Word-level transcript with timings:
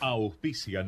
Auspician 0.00 0.86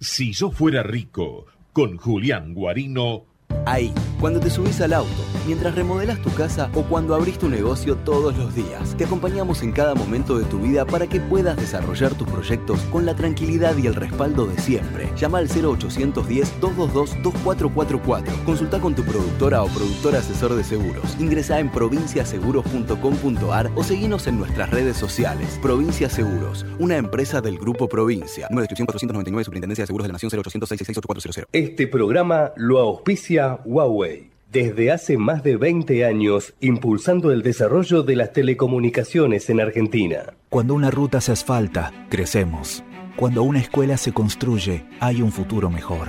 Si 0.00 0.32
yo 0.32 0.50
fuera 0.50 0.82
rico 0.82 1.46
con 1.72 1.96
Julián 1.96 2.52
Guarino 2.52 3.29
Ahí, 3.70 3.94
cuando 4.18 4.40
te 4.40 4.50
subís 4.50 4.80
al 4.80 4.92
auto, 4.92 5.24
mientras 5.46 5.76
remodelas 5.76 6.20
tu 6.20 6.28
casa 6.30 6.68
o 6.74 6.82
cuando 6.82 7.14
abrís 7.14 7.38
tu 7.38 7.48
negocio 7.48 7.94
todos 7.98 8.36
los 8.36 8.52
días, 8.52 8.96
te 8.96 9.04
acompañamos 9.04 9.62
en 9.62 9.70
cada 9.70 9.94
momento 9.94 10.36
de 10.36 10.44
tu 10.46 10.58
vida 10.58 10.84
para 10.84 11.06
que 11.06 11.20
puedas 11.20 11.56
desarrollar 11.56 12.12
tus 12.14 12.26
proyectos 12.26 12.80
con 12.90 13.06
la 13.06 13.14
tranquilidad 13.14 13.76
y 13.76 13.86
el 13.86 13.94
respaldo 13.94 14.48
de 14.48 14.58
siempre. 14.58 15.08
Llama 15.16 15.38
al 15.38 15.48
0810-222-2444. 15.48 18.44
Consulta 18.44 18.80
con 18.80 18.96
tu 18.96 19.04
productora 19.04 19.62
o 19.62 19.68
productor 19.68 20.16
asesor 20.16 20.56
de 20.56 20.64
seguros. 20.64 21.16
Ingresa 21.20 21.60
en 21.60 21.70
provinciaseguros.com.ar 21.70 23.70
o 23.76 23.84
seguinos 23.84 24.26
en 24.26 24.36
nuestras 24.36 24.68
redes 24.70 24.96
sociales. 24.96 25.60
Provincia 25.62 26.10
Seguros, 26.10 26.66
una 26.80 26.96
empresa 26.96 27.40
del 27.40 27.56
Grupo 27.56 27.88
Provincia. 27.88 28.48
Número 28.50 28.62
de 28.62 28.64
inscripción 28.64 28.86
499, 28.86 29.44
Superintendencia 29.44 29.84
de 29.84 29.86
Seguros 29.86 30.06
de 30.06 30.08
la 30.08 30.14
Nación 30.14 30.32
0800 30.32 30.68
666 30.68 31.46
Este 31.52 31.86
programa 31.86 32.50
lo 32.56 32.80
auspicia 32.80 33.59
Huawei. 33.64 34.30
Desde 34.50 34.90
hace 34.90 35.16
más 35.16 35.44
de 35.44 35.56
20 35.56 36.04
años, 36.04 36.54
impulsando 36.60 37.30
el 37.30 37.42
desarrollo 37.42 38.02
de 38.02 38.16
las 38.16 38.32
telecomunicaciones 38.32 39.48
en 39.48 39.60
Argentina. 39.60 40.34
Cuando 40.48 40.74
una 40.74 40.90
ruta 40.90 41.20
se 41.20 41.30
asfalta, 41.30 41.92
crecemos. 42.08 42.82
Cuando 43.16 43.42
una 43.44 43.60
escuela 43.60 43.96
se 43.96 44.12
construye, 44.12 44.84
hay 44.98 45.22
un 45.22 45.30
futuro 45.30 45.70
mejor. 45.70 46.08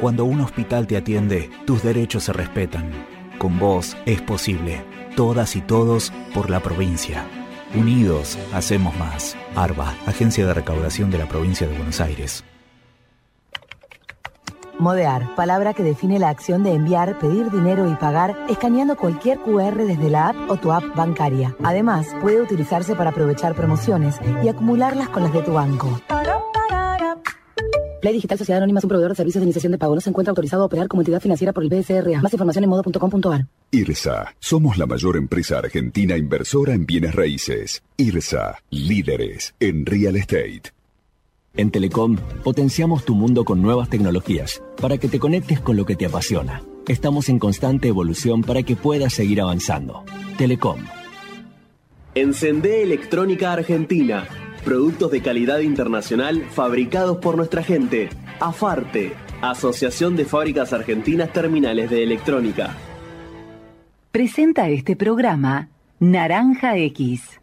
Cuando 0.00 0.24
un 0.24 0.40
hospital 0.40 0.86
te 0.86 0.96
atiende, 0.96 1.50
tus 1.66 1.82
derechos 1.82 2.24
se 2.24 2.32
respetan. 2.32 2.90
Con 3.38 3.58
vos 3.58 3.96
es 4.06 4.22
posible. 4.22 4.84
Todas 5.16 5.56
y 5.56 5.60
todos 5.60 6.12
por 6.32 6.48
la 6.48 6.60
provincia. 6.60 7.26
Unidos, 7.74 8.38
hacemos 8.52 8.96
más. 8.98 9.36
ARBA, 9.56 9.94
Agencia 10.06 10.46
de 10.46 10.54
Recaudación 10.54 11.10
de 11.10 11.18
la 11.18 11.26
Provincia 11.26 11.66
de 11.66 11.76
Buenos 11.76 12.00
Aires. 12.00 12.44
Modear, 14.80 15.34
palabra 15.36 15.74
que 15.74 15.82
define 15.82 16.18
la 16.18 16.30
acción 16.30 16.62
de 16.62 16.72
enviar, 16.72 17.18
pedir 17.18 17.50
dinero 17.50 17.90
y 17.90 17.94
pagar 17.96 18.34
escaneando 18.48 18.96
cualquier 18.96 19.38
QR 19.40 19.76
desde 19.76 20.08
la 20.08 20.30
app 20.30 20.50
o 20.50 20.56
tu 20.56 20.72
app 20.72 20.96
bancaria. 20.96 21.54
Además, 21.62 22.06
puede 22.22 22.40
utilizarse 22.40 22.94
para 22.94 23.10
aprovechar 23.10 23.54
promociones 23.54 24.16
y 24.42 24.48
acumularlas 24.48 25.10
con 25.10 25.22
las 25.22 25.34
de 25.34 25.42
tu 25.42 25.52
banco. 25.52 26.00
Play 28.00 28.14
Digital 28.14 28.38
Sociedad 28.38 28.56
Anónima 28.56 28.78
es 28.78 28.84
un 28.84 28.88
proveedor 28.88 29.10
de 29.12 29.16
servicios 29.16 29.42
de 29.42 29.44
iniciación 29.44 29.72
de 29.72 29.78
pago. 29.78 29.94
No 29.94 30.00
se 30.00 30.08
encuentra 30.08 30.30
autorizado 30.30 30.62
a 30.62 30.66
operar 30.66 30.88
como 30.88 31.02
entidad 31.02 31.20
financiera 31.20 31.52
por 31.52 31.62
el 31.62 31.68
BSRA. 31.68 32.22
Más 32.22 32.32
información 32.32 32.64
en 32.64 32.70
modo.com.ar. 32.70 33.46
IRSA. 33.72 34.34
Somos 34.38 34.78
la 34.78 34.86
mayor 34.86 35.18
empresa 35.18 35.58
argentina 35.58 36.16
inversora 36.16 36.72
en 36.72 36.86
bienes 36.86 37.14
raíces. 37.14 37.82
IRSA. 37.98 38.62
Líderes 38.70 39.54
en 39.60 39.84
real 39.84 40.16
estate. 40.16 40.72
En 41.56 41.70
Telecom 41.70 42.16
potenciamos 42.44 43.04
tu 43.04 43.14
mundo 43.14 43.44
con 43.44 43.60
nuevas 43.60 43.88
tecnologías 43.88 44.62
para 44.80 44.98
que 44.98 45.08
te 45.08 45.18
conectes 45.18 45.60
con 45.60 45.76
lo 45.76 45.84
que 45.84 45.96
te 45.96 46.06
apasiona. 46.06 46.62
Estamos 46.86 47.28
en 47.28 47.38
constante 47.38 47.88
evolución 47.88 48.42
para 48.42 48.62
que 48.62 48.76
puedas 48.76 49.12
seguir 49.12 49.40
avanzando. 49.40 50.04
Telecom. 50.38 50.80
Encendé 52.14 52.82
Electrónica 52.82 53.52
Argentina. 53.52 54.26
Productos 54.64 55.10
de 55.10 55.22
calidad 55.22 55.60
internacional 55.60 56.44
fabricados 56.50 57.18
por 57.18 57.36
nuestra 57.36 57.62
gente. 57.62 58.08
AFARTE, 58.40 59.12
Asociación 59.42 60.16
de 60.16 60.24
Fábricas 60.24 60.72
Argentinas 60.72 61.32
Terminales 61.32 61.90
de 61.90 62.02
Electrónica. 62.02 62.76
Presenta 64.12 64.68
este 64.68 64.96
programa 64.96 65.68
Naranja 65.98 66.76
X. 66.76 67.40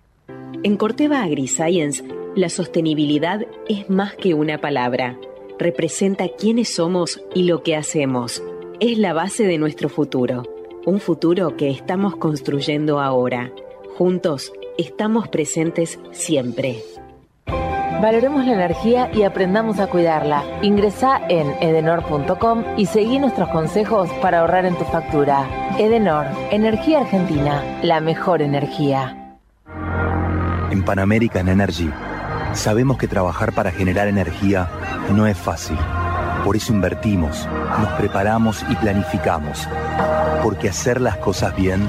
En 0.63 0.75
Corteva 0.75 1.23
AgriScience, 1.23 2.03
la 2.37 2.49
sostenibilidad 2.49 3.41
es 3.67 3.89
más 3.89 4.15
que 4.15 4.35
una 4.35 4.59
palabra. 4.59 5.17
Representa 5.57 6.27
quiénes 6.29 6.69
somos 6.69 7.19
y 7.33 7.43
lo 7.43 7.63
que 7.63 7.75
hacemos. 7.75 8.43
Es 8.79 8.99
la 8.99 9.13
base 9.13 9.47
de 9.47 9.57
nuestro 9.57 9.89
futuro. 9.89 10.43
Un 10.85 10.99
futuro 10.99 11.57
que 11.57 11.71
estamos 11.71 12.15
construyendo 12.15 12.99
ahora. 12.99 13.51
Juntos 13.97 14.53
estamos 14.77 15.27
presentes 15.29 15.99
siempre. 16.11 16.83
Valoremos 17.47 18.45
la 18.45 18.53
energía 18.53 19.09
y 19.11 19.23
aprendamos 19.23 19.79
a 19.79 19.87
cuidarla. 19.87 20.43
Ingresa 20.61 21.19
en 21.29 21.47
edenor.com 21.59 22.63
y 22.77 22.85
seguí 22.85 23.17
nuestros 23.17 23.49
consejos 23.49 24.11
para 24.21 24.41
ahorrar 24.41 24.65
en 24.65 24.77
tu 24.77 24.83
factura. 24.83 25.73
Edenor, 25.79 26.27
Energía 26.51 26.99
Argentina, 26.99 27.79
la 27.81 27.99
mejor 27.99 28.43
energía. 28.43 29.39
En 30.69 30.85
Pan 30.85 30.99
American 30.99 31.49
Energy 31.49 31.89
sabemos 32.53 32.97
que 32.97 33.07
trabajar 33.07 33.53
para 33.53 33.71
generar 33.71 34.07
energía 34.07 34.69
no 35.13 35.27
es 35.27 35.37
fácil. 35.37 35.77
Por 36.43 36.55
eso 36.55 36.73
invertimos, 36.73 37.47
nos 37.79 37.91
preparamos 37.93 38.63
y 38.69 38.75
planificamos. 38.75 39.67
Porque 40.43 40.69
hacer 40.69 41.01
las 41.01 41.17
cosas 41.17 41.55
bien 41.55 41.87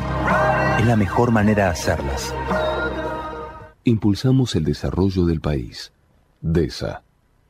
es 0.78 0.86
la 0.86 0.96
mejor 0.96 1.30
manera 1.30 1.64
de 1.64 1.70
hacerlas. 1.70 2.34
Impulsamos 3.84 4.54
el 4.54 4.64
desarrollo 4.64 5.24
del 5.26 5.40
país. 5.40 5.92
DESA. 6.40 7.02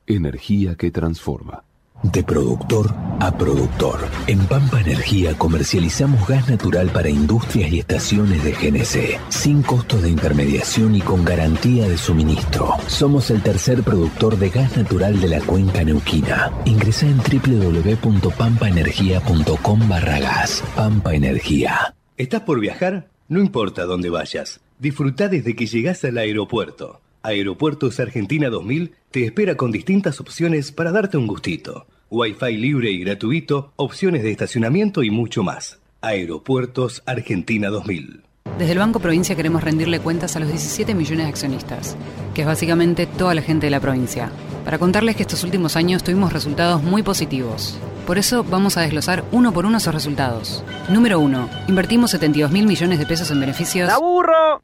Energía 0.06 0.74
que 0.76 0.90
transforma. 0.90 1.64
De 2.02 2.22
productor 2.22 2.94
a 3.20 3.36
productor. 3.36 3.98
En 4.28 4.38
Pampa 4.46 4.80
Energía 4.80 5.36
comercializamos 5.36 6.28
gas 6.28 6.48
natural 6.48 6.90
para 6.90 7.08
industrias 7.08 7.72
y 7.72 7.80
estaciones 7.80 8.44
de 8.44 8.52
GNC, 8.52 9.18
sin 9.30 9.62
costos 9.62 10.02
de 10.02 10.10
intermediación 10.10 10.94
y 10.94 11.00
con 11.00 11.24
garantía 11.24 11.88
de 11.88 11.98
suministro. 11.98 12.76
Somos 12.86 13.30
el 13.30 13.42
tercer 13.42 13.82
productor 13.82 14.38
de 14.38 14.50
gas 14.50 14.76
natural 14.76 15.20
de 15.20 15.28
la 15.28 15.40
cuenca 15.40 15.82
neuquina. 15.82 16.52
Ingresa 16.64 17.06
en 17.06 17.18
www.pampaenergia.com 17.18 19.88
barra 19.88 20.20
gas. 20.20 20.62
Pampa 20.76 21.14
Energía. 21.14 21.96
¿Estás 22.16 22.42
por 22.42 22.60
viajar? 22.60 23.08
No 23.28 23.40
importa 23.40 23.84
dónde 23.84 24.10
vayas. 24.10 24.60
Disfruta 24.78 25.26
desde 25.28 25.56
que 25.56 25.66
llegas 25.66 26.04
al 26.04 26.18
aeropuerto. 26.18 27.00
Aeropuertos 27.22 27.98
Argentina 27.98 28.48
2000 28.48 28.92
te 29.10 29.24
espera 29.24 29.56
con 29.56 29.72
distintas 29.72 30.20
opciones 30.20 30.70
para 30.70 30.92
darte 30.92 31.16
un 31.16 31.26
gustito. 31.26 31.86
Wi-Fi 32.10 32.56
libre 32.56 32.90
y 32.90 33.00
gratuito, 33.00 33.72
opciones 33.76 34.22
de 34.22 34.30
estacionamiento 34.30 35.02
y 35.02 35.10
mucho 35.10 35.42
más. 35.42 35.80
Aeropuertos 36.00 37.02
Argentina 37.06 37.68
2000. 37.68 38.22
Desde 38.56 38.72
el 38.72 38.78
Banco 38.78 39.00
Provincia 39.00 39.36
queremos 39.36 39.62
rendirle 39.62 40.00
cuentas 40.00 40.36
a 40.36 40.40
los 40.40 40.48
17 40.48 40.94
millones 40.94 41.26
de 41.26 41.30
accionistas, 41.30 41.96
que 42.34 42.42
es 42.42 42.46
básicamente 42.46 43.06
toda 43.06 43.34
la 43.34 43.42
gente 43.42 43.66
de 43.66 43.70
la 43.72 43.80
provincia, 43.80 44.30
para 44.64 44.78
contarles 44.78 45.16
que 45.16 45.22
estos 45.22 45.44
últimos 45.44 45.76
años 45.76 46.02
tuvimos 46.02 46.32
resultados 46.32 46.82
muy 46.82 47.02
positivos. 47.02 47.78
Por 48.06 48.18
eso 48.18 48.42
vamos 48.42 48.76
a 48.76 48.82
desglosar 48.82 49.24
uno 49.32 49.52
por 49.52 49.66
uno 49.66 49.78
esos 49.78 49.94
resultados. 49.94 50.64
Número 50.88 51.20
1. 51.20 51.50
Invertimos 51.68 52.12
72 52.12 52.50
mil 52.50 52.66
millones 52.66 52.98
de 52.98 53.06
pesos 53.06 53.30
en 53.30 53.40
beneficios. 53.40 53.90
¡Aburro! 53.90 54.62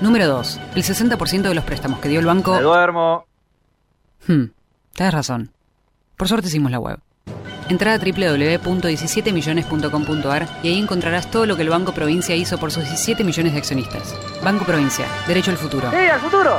Número 0.00 0.26
2. 0.28 0.60
El 0.74 0.82
60% 0.82 1.42
de 1.42 1.54
los 1.54 1.64
préstamos 1.64 2.00
que 2.00 2.08
dio 2.08 2.18
el 2.20 2.26
banco... 2.26 2.54
¡Me 2.54 2.62
duermo! 2.62 3.26
Hmm, 4.26 4.46
tienes 4.92 5.14
razón. 5.14 5.50
Por 6.16 6.28
suerte 6.28 6.48
hicimos 6.48 6.70
la 6.70 6.78
web. 6.78 6.98
Entra 7.68 7.92
a 7.94 7.98
www.17millones.com.ar 7.98 10.48
y 10.62 10.68
ahí 10.68 10.78
encontrarás 10.78 11.28
todo 11.30 11.46
lo 11.46 11.56
que 11.56 11.62
el 11.62 11.70
Banco 11.70 11.92
Provincia 11.92 12.36
hizo 12.36 12.58
por 12.58 12.70
sus 12.70 12.84
17 12.84 13.24
millones 13.24 13.54
de 13.54 13.58
accionistas. 13.58 14.14
Banco 14.42 14.66
Provincia, 14.66 15.06
derecho 15.26 15.50
al 15.50 15.56
futuro. 15.56 15.90
¡Sí, 15.90 15.96
al 15.96 16.20
futuro! 16.20 16.58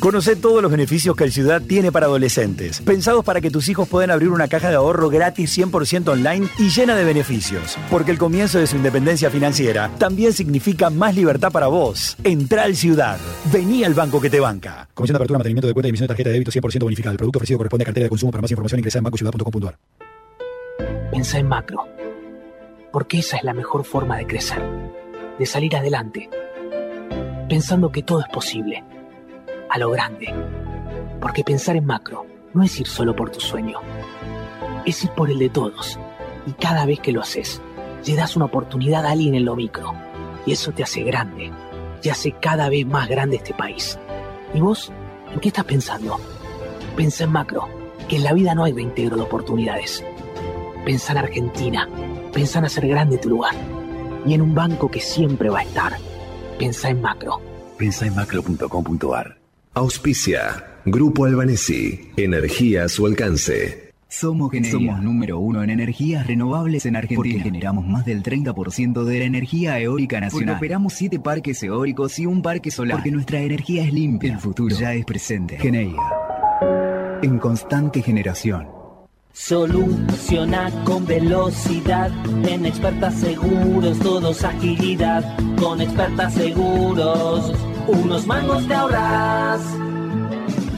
Conoce 0.00 0.34
todos 0.34 0.62
los 0.62 0.70
beneficios 0.70 1.14
que 1.14 1.24
el 1.24 1.32
Ciudad 1.32 1.60
tiene 1.60 1.92
para 1.92 2.06
adolescentes, 2.06 2.80
pensados 2.80 3.22
para 3.22 3.42
que 3.42 3.50
tus 3.50 3.68
hijos 3.68 3.86
puedan 3.86 4.10
abrir 4.10 4.30
una 4.30 4.48
caja 4.48 4.70
de 4.70 4.76
ahorro 4.76 5.10
gratis 5.10 5.58
100% 5.58 6.08
online 6.08 6.48
y 6.58 6.70
llena 6.70 6.96
de 6.96 7.04
beneficios. 7.04 7.76
Porque 7.90 8.10
el 8.10 8.16
comienzo 8.16 8.58
de 8.58 8.66
su 8.66 8.76
independencia 8.76 9.30
financiera 9.30 9.90
también 9.98 10.32
significa 10.32 10.88
más 10.88 11.14
libertad 11.14 11.52
para 11.52 11.66
vos. 11.66 12.16
Entra 12.24 12.62
al 12.62 12.76
Ciudad. 12.76 13.18
Vení 13.52 13.84
al 13.84 13.92
banco 13.92 14.22
que 14.22 14.30
te 14.30 14.40
banca. 14.40 14.88
Comisión 14.94 15.16
de 15.16 15.18
apertura, 15.18 15.38
mantenimiento 15.38 15.66
de 15.66 15.74
cuenta 15.74 15.88
y 15.88 15.90
emisión 15.90 16.06
de 16.06 16.08
tarjeta 16.08 16.30
de 16.30 16.32
débito 16.32 16.50
100% 16.50 16.82
bonificada. 16.82 17.12
El 17.12 17.18
producto 17.18 17.38
ofrecido 17.38 17.58
corresponde 17.58 17.82
a 17.82 17.86
cartera 17.86 18.04
de 18.04 18.10
consumo. 18.10 18.32
Para 18.32 18.40
más 18.40 18.50
información 18.50 18.78
ingresa 18.78 18.98
en 18.98 19.04
bancociudad.com.ar. 19.04 19.78
Pensa 21.12 21.38
en 21.38 21.46
macro. 21.46 21.86
Porque 22.90 23.18
esa 23.18 23.36
es 23.36 23.44
la 23.44 23.52
mejor 23.52 23.84
forma 23.84 24.16
de 24.16 24.26
crecer. 24.26 24.62
De 25.38 25.44
salir 25.44 25.76
adelante. 25.76 26.30
Pensando 27.50 27.92
que 27.92 28.02
todo 28.02 28.20
es 28.20 28.28
posible 28.28 28.82
a 29.70 29.78
lo 29.78 29.90
grande. 29.90 30.34
Porque 31.20 31.44
pensar 31.44 31.76
en 31.76 31.86
macro 31.86 32.26
no 32.52 32.62
es 32.62 32.78
ir 32.80 32.86
solo 32.86 33.14
por 33.14 33.30
tu 33.30 33.40
sueño, 33.40 33.78
es 34.84 35.04
ir 35.04 35.10
por 35.10 35.30
el 35.30 35.38
de 35.38 35.48
todos. 35.48 35.98
Y 36.46 36.52
cada 36.52 36.84
vez 36.86 37.00
que 37.00 37.12
lo 37.12 37.20
haces, 37.20 37.62
le 38.06 38.16
das 38.16 38.36
una 38.36 38.46
oportunidad 38.46 39.06
a 39.06 39.12
alguien 39.12 39.34
en 39.34 39.44
lo 39.44 39.56
micro. 39.56 39.92
Y 40.46 40.52
eso 40.52 40.72
te 40.72 40.82
hace 40.82 41.02
grande, 41.02 41.52
y 42.02 42.08
hace 42.08 42.32
cada 42.32 42.68
vez 42.68 42.86
más 42.86 43.08
grande 43.08 43.36
este 43.36 43.54
país. 43.54 43.98
¿Y 44.54 44.60
vos? 44.60 44.90
¿En 45.32 45.38
qué 45.40 45.48
estás 45.48 45.64
pensando? 45.64 46.18
Pensa 46.96 47.24
en 47.24 47.32
macro, 47.32 47.68
que 48.08 48.16
en 48.16 48.24
la 48.24 48.32
vida 48.32 48.54
no 48.54 48.64
hay 48.64 48.72
reintegro 48.72 49.16
de 49.16 49.22
oportunidades. 49.22 50.04
Pensa 50.84 51.12
en 51.12 51.18
Argentina, 51.18 51.88
pensa 52.32 52.58
en 52.58 52.64
hacer 52.64 52.88
grande 52.88 53.18
tu 53.18 53.28
lugar. 53.28 53.54
Y 54.26 54.34
en 54.34 54.42
un 54.42 54.54
banco 54.54 54.90
que 54.90 55.00
siempre 55.00 55.50
va 55.50 55.60
a 55.60 55.62
estar. 55.62 55.96
Pensa 56.58 56.88
en 56.88 57.00
macro. 57.00 57.40
Pensa 57.78 58.06
en 58.06 58.14
macro.com.ar 58.14 59.39
Auspicia. 59.74 60.80
Grupo 60.84 61.26
Albanesi. 61.26 62.10
Energía 62.16 62.84
a 62.84 62.88
su 62.88 63.06
alcance. 63.06 63.92
Somos, 64.08 64.50
Somos 64.68 65.00
número 65.00 65.38
uno 65.38 65.62
en 65.62 65.70
energías 65.70 66.26
renovables 66.26 66.86
en 66.86 66.96
Argentina. 66.96 67.36
Porque 67.36 67.38
generamos 67.38 67.86
más 67.86 68.04
del 68.04 68.24
30% 68.24 69.04
de 69.04 69.18
la 69.20 69.24
energía 69.26 69.78
eólica 69.78 70.18
nacional. 70.18 70.56
Porque 70.56 70.66
operamos 70.66 70.94
siete 70.94 71.20
parques 71.20 71.62
eólicos 71.62 72.18
y 72.18 72.26
un 72.26 72.42
parque 72.42 72.72
solar. 72.72 72.96
Porque 72.96 73.12
nuestra 73.12 73.38
energía 73.38 73.84
es 73.84 73.92
limpia. 73.92 74.32
El 74.32 74.40
futuro 74.40 74.74
ya 74.74 74.92
es 74.92 75.04
presente. 75.04 75.56
Geneia. 75.56 76.02
En 77.22 77.38
constante 77.38 78.02
generación. 78.02 78.66
Soluciona 79.32 80.68
con 80.84 81.06
velocidad. 81.06 82.10
En 82.44 82.66
expertas 82.66 83.14
seguros, 83.14 84.00
todos 84.00 84.42
agilidad. 84.42 85.38
Con 85.56 85.80
expertas 85.80 86.34
seguros, 86.34 87.54
unos 87.90 88.26
mangos 88.26 88.66
te 88.66 88.74
ahorras. 88.74 89.60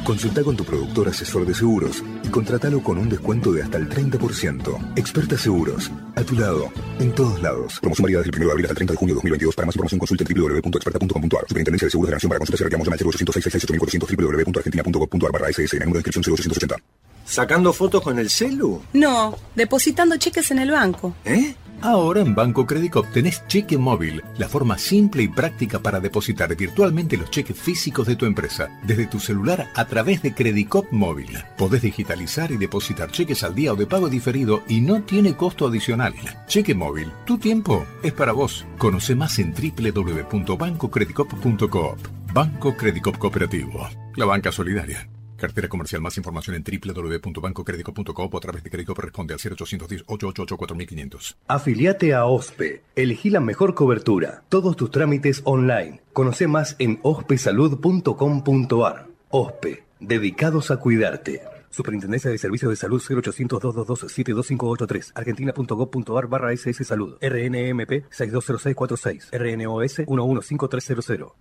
Consulta 0.05 0.43
con 0.43 0.57
tu 0.57 0.65
productor 0.65 1.09
asesor 1.09 1.47
de 1.47 1.55
seguros 1.55 2.03
y 2.25 2.29
contrátalo 2.29 2.83
con 2.83 2.99
un 2.99 3.09
descuento 3.09 3.53
de 3.53 3.63
hasta 3.63 3.79
el 3.79 3.89
30%. 3.89 4.93
Experta 4.97 5.39
Seguros, 5.39 5.93
a 6.17 6.23
tu 6.25 6.35
lado, 6.35 6.73
en 6.99 7.15
todos 7.15 7.41
lados. 7.41 7.79
Promoción 7.81 8.05
válida 8.05 8.19
desde 8.19 8.31
el 8.31 8.37
1 8.37 8.47
de 8.47 8.53
abril 8.53 8.67
hasta 8.67 8.73
el 8.73 8.77
30 8.77 8.93
de 8.93 8.99
junio 8.99 9.15
de 9.15 9.17
2022. 9.17 9.55
Para 9.55 9.67
más 9.67 9.77
información 9.77 9.99
consulta 10.01 10.25
en 10.25 10.35
www.experta.com.ar. 10.35 11.45
Superintendencia 11.49 11.87
de 11.87 11.91
Seguros 11.91 12.09
de 12.09 12.11
la 12.11 12.17
Nación 12.17 12.29
para 12.31 12.39
consultas 12.41 12.61
y 12.61 12.65
reclamos 12.65 12.87
llama 12.87 12.97
al 12.99 13.07
0800 13.07 14.11
www.argentina.gov.ar 14.19 15.33
barra 15.33 15.49
SS. 15.51 15.77
En 15.77 15.85
número 15.85 16.03
de 16.03 16.09
inscripción 16.09 16.35
0880. 16.35 16.77
¿Sacando 17.25 17.73
fotos 17.73 18.03
con 18.03 18.19
el 18.19 18.29
celu? 18.29 18.83
No, 18.95 19.39
depositando 19.55 20.17
cheques 20.17 20.51
en 20.51 20.59
el 20.59 20.73
banco. 20.73 21.15
¿Eh? 21.25 21.55
Ahora 21.83 22.21
en 22.21 22.35
Banco 22.37 22.65
Credicop 22.65 23.11
tenés 23.11 23.45
cheque 23.49 23.77
móvil, 23.77 24.23
la 24.39 24.49
forma 24.49 24.79
simple 24.79 25.25
y 25.25 25.29
práctica 25.29 25.81
para 25.81 25.99
depositar 25.99 26.55
virtualmente 26.55 27.17
los 27.17 27.29
cheques 27.29 27.59
físicos 27.59 28.07
de 28.07 28.15
tu 28.15 28.25
empresa, 28.25 28.71
desde 28.85 29.09
tu 29.09 29.19
celular 29.19 29.69
a 29.75 29.85
través 29.87 30.23
de 30.23 30.33
Credicop 30.33 30.87
móvil. 30.93 31.37
Podés 31.59 31.83
digitalizar 31.83 32.53
y 32.53 32.57
depositar 32.57 33.11
cheques 33.11 33.43
al 33.43 33.57
día 33.57 33.73
o 33.73 33.77
de 33.77 33.87
pago 33.87 34.09
diferido 34.09 34.63
y 34.69 34.81
no 34.81 35.03
tiene 35.03 35.37
costo 35.37 35.67
adicional. 35.67 36.15
Cheque 36.47 36.77
móvil, 36.77 37.11
tu 37.27 37.39
tiempo 37.39 37.85
es 38.05 38.13
para 38.13 38.31
vos. 38.31 38.65
Conoce 38.79 39.17
más 39.17 39.41
en 39.41 39.53
www.bancocredicop.coop. 39.53 41.99
Banco 42.33 42.77
Credicop 42.77 43.19
Cooperativo, 43.19 43.89
la 44.15 44.25
banca 44.25 44.53
solidaria. 44.53 45.09
Cartera 45.43 45.69
comercial. 45.69 46.01
Más 46.01 46.17
información 46.17 46.55
en 46.55 46.63
www.bancocredico.com 46.63 48.31
o 48.33 48.37
a 48.37 48.41
través 48.41 48.63
de 48.63 48.71
crédito 48.71 48.95
responde 48.95 49.35
al 49.35 49.41
0810-888-4500. 49.41 51.35
Afiliate 51.49 52.15
a 52.15 52.27
OSPE. 52.27 52.85
Elegí 52.95 53.29
la 53.29 53.41
mejor 53.41 53.75
cobertura. 53.75 54.45
Todos 54.49 54.77
tus 54.77 54.93
trámites 54.93 55.41
online. 55.43 56.01
Conoce 56.13 56.47
más 56.47 56.77
en 56.79 57.01
ospesalud.com.ar. 57.03 59.09
OSPE. 59.31 59.83
Dedicados 59.99 60.71
a 60.71 60.77
cuidarte. 60.77 61.43
Superintendencia 61.71 62.31
de 62.31 62.39
Servicios 62.39 62.71
de 62.71 62.77
Salud 62.77 63.03
0800-222-72583. 63.03 65.11
Argentina.gov.ar 65.17 66.29
barra 66.29 66.53
SS 66.53 66.85
Salud. 66.85 67.17
RNMP 67.21 68.05
620646. 68.11 69.31
RNOS 69.33 70.03
115300. 70.07 71.33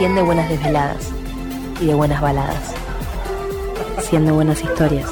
100 0.00 0.14
de 0.14 0.22
buenas 0.22 0.48
desveladas 0.48 1.12
y 1.78 1.84
de 1.84 1.94
buenas 1.94 2.22
baladas. 2.22 2.74
100 3.98 4.24
de 4.24 4.32
buenas 4.32 4.64
historias 4.64 5.06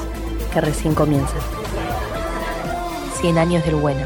que 0.51 0.61
recién 0.61 0.95
comienzan. 0.95 1.41
100 3.21 3.37
años 3.37 3.63
del 3.65 3.75
bueno. 3.75 4.01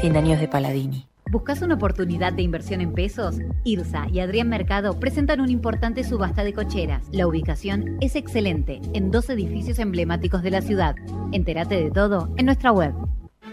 100 0.00 0.16
años 0.16 0.40
de 0.40 0.48
Paladini. 0.48 1.06
¿Buscas 1.30 1.62
una 1.62 1.76
oportunidad 1.76 2.32
de 2.32 2.42
inversión 2.42 2.80
en 2.80 2.92
pesos? 2.92 3.36
IRSA 3.62 4.08
y 4.08 4.18
Adrián 4.18 4.48
Mercado 4.48 4.98
presentan 4.98 5.40
una 5.40 5.52
importante 5.52 6.02
subasta 6.02 6.42
de 6.42 6.54
cocheras. 6.54 7.06
La 7.12 7.28
ubicación 7.28 7.96
es 8.00 8.16
excelente, 8.16 8.80
en 8.94 9.12
dos 9.12 9.30
edificios 9.30 9.78
emblemáticos 9.78 10.42
de 10.42 10.50
la 10.50 10.60
ciudad. 10.60 10.96
Entérate 11.30 11.76
de 11.76 11.92
todo 11.92 12.34
en 12.36 12.46
nuestra 12.46 12.72
web. 12.72 12.94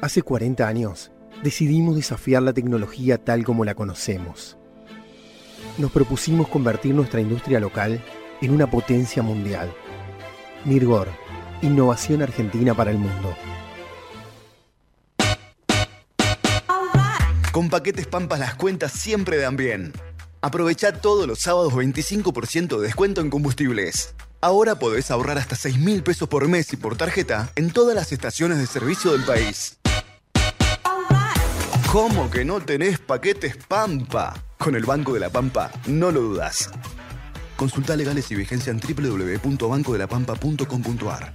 Hace 0.01 0.23
40 0.23 0.67
años, 0.67 1.11
decidimos 1.43 1.95
desafiar 1.95 2.41
la 2.41 2.53
tecnología 2.53 3.23
tal 3.23 3.43
como 3.43 3.63
la 3.63 3.75
conocemos. 3.75 4.56
Nos 5.77 5.91
propusimos 5.91 6.47
convertir 6.47 6.95
nuestra 6.95 7.21
industria 7.21 7.59
local 7.59 8.03
en 8.41 8.51
una 8.51 8.69
potencia 8.69 9.21
mundial. 9.21 9.71
Mirgor, 10.65 11.07
innovación 11.61 12.23
argentina 12.23 12.73
para 12.73 12.89
el 12.89 12.97
mundo. 12.97 13.35
Con 17.51 17.69
paquetes 17.69 18.07
Pampas 18.07 18.39
las 18.39 18.55
cuentas 18.55 18.91
siempre 18.91 19.37
dan 19.37 19.55
bien. 19.55 19.93
Aprovecha 20.41 20.93
todos 20.93 21.27
los 21.27 21.39
sábados 21.39 21.73
25% 21.73 22.77
de 22.77 22.83
descuento 22.83 23.21
en 23.21 23.29
combustibles. 23.29 24.15
Ahora 24.41 24.79
podés 24.79 25.11
ahorrar 25.11 25.37
hasta 25.37 25.55
6 25.55 25.77
mil 25.79 26.01
pesos 26.01 26.27
por 26.27 26.47
mes 26.47 26.73
y 26.73 26.77
por 26.77 26.97
tarjeta 26.97 27.51
en 27.55 27.71
todas 27.71 27.95
las 27.95 28.11
estaciones 28.11 28.57
de 28.57 28.67
servicio 28.67 29.11
del 29.11 29.25
país. 29.25 29.77
¿Cómo 31.91 32.29
que 32.29 32.45
no 32.45 32.61
tenés 32.61 32.99
paquetes 32.99 33.57
Pampa? 33.67 34.46
Con 34.57 34.75
el 34.75 34.85
Banco 34.85 35.13
de 35.13 35.19
la 35.19 35.29
Pampa, 35.29 35.71
no 35.87 36.09
lo 36.11 36.21
dudas. 36.21 36.71
Consulta 37.55 37.95
legales 37.95 38.31
y 38.31 38.35
vigencia 38.35 38.71
en 38.71 38.79
www.bancodelapampa.com.ar. 38.79 41.33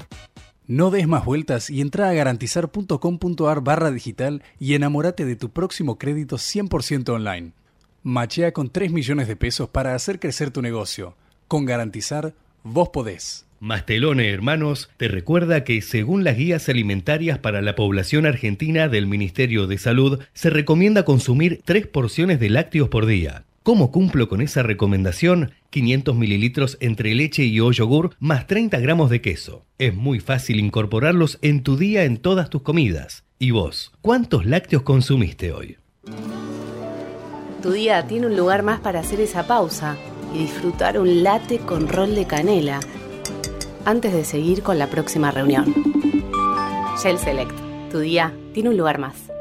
No 0.66 0.90
des 0.90 1.06
más 1.08 1.24
vueltas 1.24 1.70
y 1.70 1.80
entra 1.80 2.08
a 2.08 2.12
garantizar.com.ar 2.12 3.60
barra 3.62 3.90
digital 3.90 4.42
y 4.58 4.74
enamórate 4.74 5.24
de 5.24 5.36
tu 5.36 5.50
próximo 5.50 5.98
crédito 5.98 6.36
100% 6.36 7.08
online. 7.10 7.52
Machea 8.04 8.52
con 8.52 8.70
3 8.70 8.92
millones 8.92 9.28
de 9.28 9.36
pesos 9.36 9.68
para 9.68 9.94
hacer 9.94 10.18
crecer 10.18 10.50
tu 10.50 10.62
negocio. 10.62 11.16
Con 11.48 11.64
Garantizar, 11.64 12.34
vos 12.62 12.90
podés. 12.90 13.46
Mastelone 13.62 14.28
Hermanos 14.28 14.90
te 14.96 15.06
recuerda 15.06 15.62
que 15.62 15.80
según 15.82 16.24
las 16.24 16.36
guías 16.36 16.68
alimentarias 16.68 17.38
para 17.38 17.62
la 17.62 17.76
población 17.76 18.26
argentina 18.26 18.88
del 18.88 19.06
Ministerio 19.06 19.68
de 19.68 19.78
Salud, 19.78 20.18
se 20.34 20.50
recomienda 20.50 21.04
consumir 21.04 21.60
3 21.64 21.86
porciones 21.86 22.40
de 22.40 22.50
lácteos 22.50 22.88
por 22.88 23.06
día. 23.06 23.44
¿Cómo 23.62 23.92
cumplo 23.92 24.28
con 24.28 24.40
esa 24.40 24.64
recomendación? 24.64 25.52
500 25.70 26.16
mililitros 26.16 26.76
entre 26.80 27.14
leche 27.14 27.44
y 27.44 27.60
o 27.60 27.70
yogur 27.70 28.16
más 28.18 28.48
30 28.48 28.80
gramos 28.80 29.10
de 29.10 29.20
queso. 29.20 29.64
Es 29.78 29.94
muy 29.94 30.18
fácil 30.18 30.58
incorporarlos 30.58 31.38
en 31.40 31.62
tu 31.62 31.76
día 31.76 32.02
en 32.02 32.16
todas 32.16 32.50
tus 32.50 32.62
comidas. 32.62 33.22
¿Y 33.38 33.52
vos? 33.52 33.92
¿Cuántos 34.00 34.44
lácteos 34.44 34.82
consumiste 34.82 35.52
hoy? 35.52 35.76
Tu 37.62 37.70
día 37.70 38.08
tiene 38.08 38.26
un 38.26 38.36
lugar 38.36 38.64
más 38.64 38.80
para 38.80 38.98
hacer 38.98 39.20
esa 39.20 39.46
pausa 39.46 39.96
y 40.34 40.38
disfrutar 40.38 40.98
un 40.98 41.22
latte 41.22 41.58
con 41.58 41.86
rol 41.86 42.16
de 42.16 42.26
canela 42.26 42.80
antes 43.84 44.12
de 44.12 44.24
seguir 44.24 44.62
con 44.62 44.78
la 44.78 44.88
próxima 44.88 45.30
reunión. 45.30 45.74
Shell 47.02 47.18
Select, 47.18 47.52
tu 47.90 47.98
día 48.00 48.32
tiene 48.52 48.68
un 48.68 48.76
lugar 48.76 48.98
más. 48.98 49.31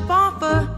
Offer 0.00 0.68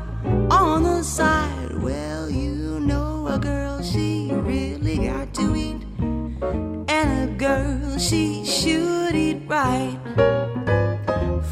on 0.50 0.82
the 0.82 1.02
side. 1.02 1.82
Well, 1.82 2.30
you 2.30 2.80
know 2.80 3.26
a 3.28 3.38
girl, 3.38 3.82
she 3.82 4.30
really 4.32 4.98
got 4.98 5.34
to 5.34 5.56
eat. 5.56 5.82
And 6.88 7.30
a 7.30 7.32
girl, 7.36 7.98
she 7.98 8.44
should 8.44 9.14
eat 9.14 9.42
right. 9.46 9.98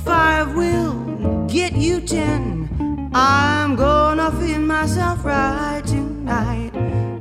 Five 0.04 0.54
will 0.54 1.46
get 1.46 1.74
you 1.74 2.00
ten. 2.00 3.10
I'm 3.14 3.76
gonna 3.76 4.30
feed 4.32 4.58
myself 4.58 5.24
right 5.24 5.82
tonight. 5.86 6.72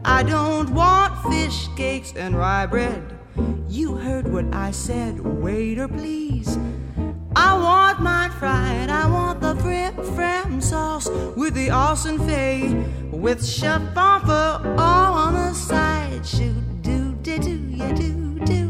I 0.03 0.23
don't 0.23 0.69
want 0.71 1.13
fish 1.31 1.67
cakes 1.75 2.13
and 2.15 2.35
rye 2.35 2.65
bread. 2.65 3.01
You 3.67 3.95
heard 3.95 4.31
what 4.31 4.45
I 4.53 4.71
said, 4.71 5.19
waiter, 5.19 5.87
please. 5.87 6.57
I 7.47 7.53
want 7.53 8.01
mine 8.01 8.31
fried. 8.31 8.89
I 8.89 9.05
want 9.07 9.39
the 9.39 9.55
frim 10.15 10.61
sauce 10.61 11.07
with 11.35 11.53
the 11.53 11.69
awesome 11.69 12.17
fay, 12.27 12.73
with 13.11 13.45
chef 13.45 13.81
offer 13.95 14.47
on 14.79 15.33
the 15.33 15.53
side. 15.53 16.25
Shoot 16.25 16.81
do 16.81 17.13
do 17.21 17.37
do 17.37 17.55
ya 17.79 17.89
do 18.01 18.11
do. 18.51 18.61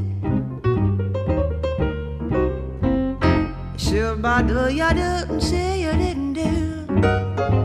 Shoot 3.78 4.22
ba 4.22 4.44
do 4.46 4.68
ya 4.80 4.90
do 4.92 5.40
say 5.40 5.82
you 5.84 5.94
didn't 5.94 6.34
do. 6.34 7.65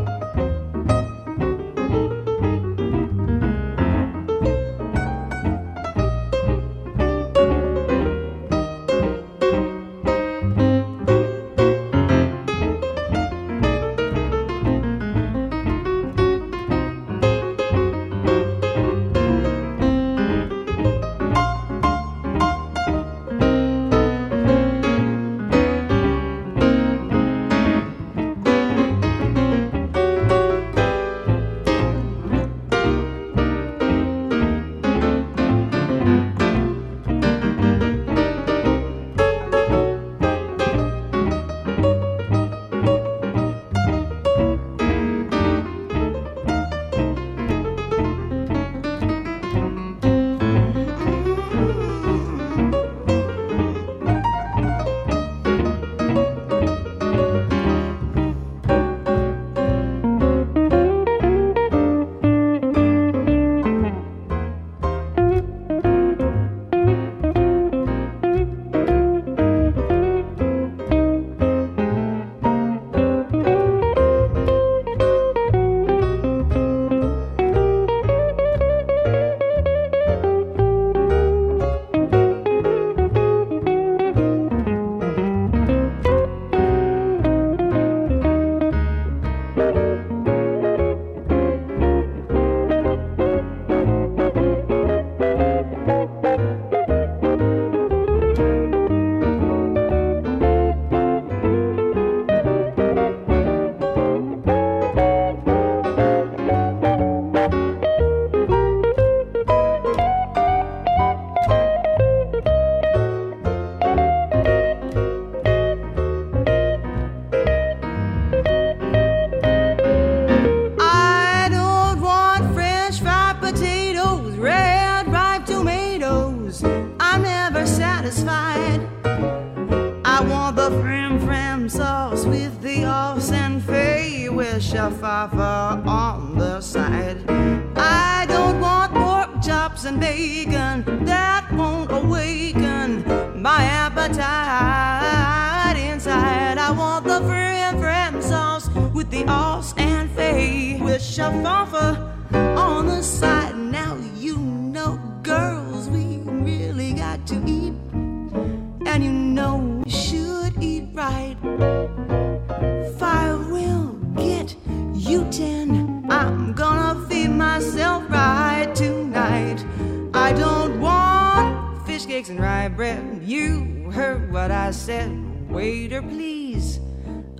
Waiter, 175.50 176.02
please. 176.02 176.80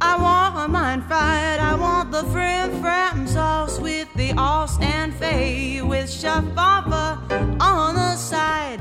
I 0.01 0.17
want 0.17 0.57
a 0.57 0.69
mind 0.69 1.05
fried. 1.05 1.61
I 1.61 1.75
want 1.75 2.11
the 2.11 2.25
frim 2.25 2.81
fram 2.81 3.27
sauce 3.27 3.79
with 3.79 4.09
the 4.15 4.33
os 4.37 4.79
and 4.81 5.15
fay 5.15 5.83
with 5.83 6.07
shafava 6.07 7.19
on 7.61 7.95
the 7.95 8.17
side. 8.17 8.81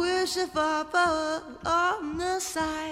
With 0.00 0.28
shafava 0.34 1.42
on 1.64 2.18
the 2.18 2.40
side. 2.40 2.83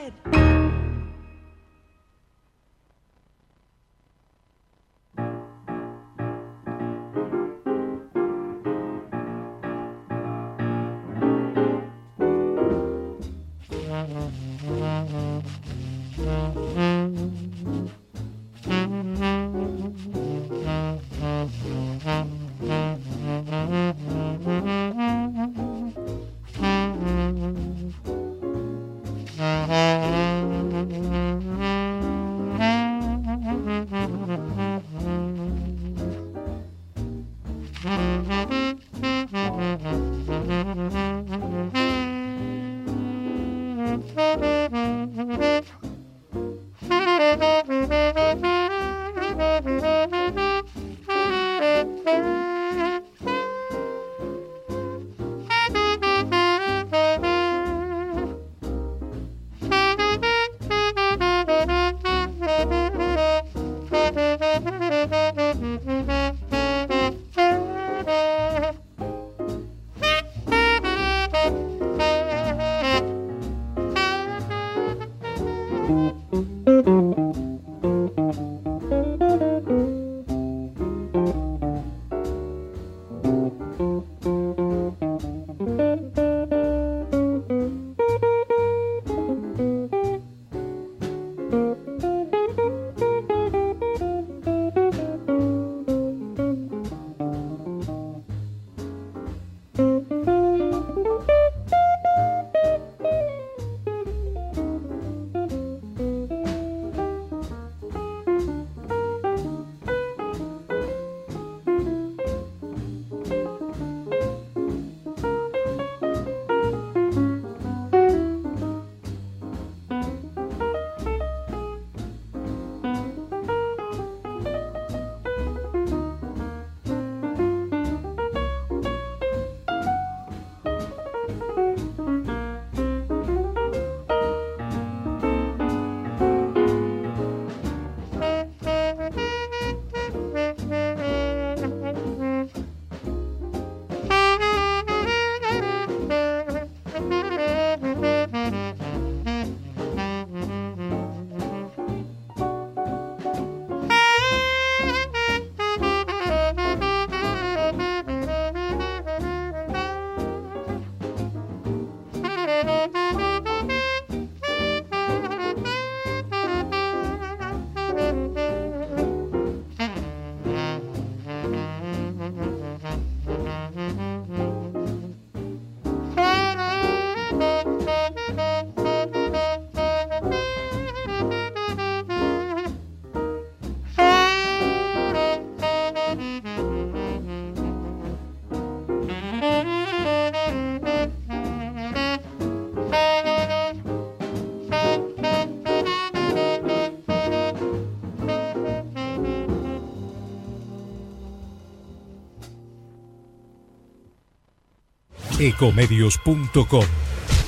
Ecomedios.com 205.42 206.84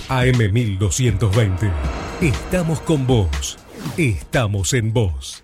AM1220. 0.08 1.70
Estamos 2.20 2.80
con 2.80 3.06
vos. 3.06 3.56
Estamos 3.96 4.74
en 4.74 4.92
vos. 4.92 5.43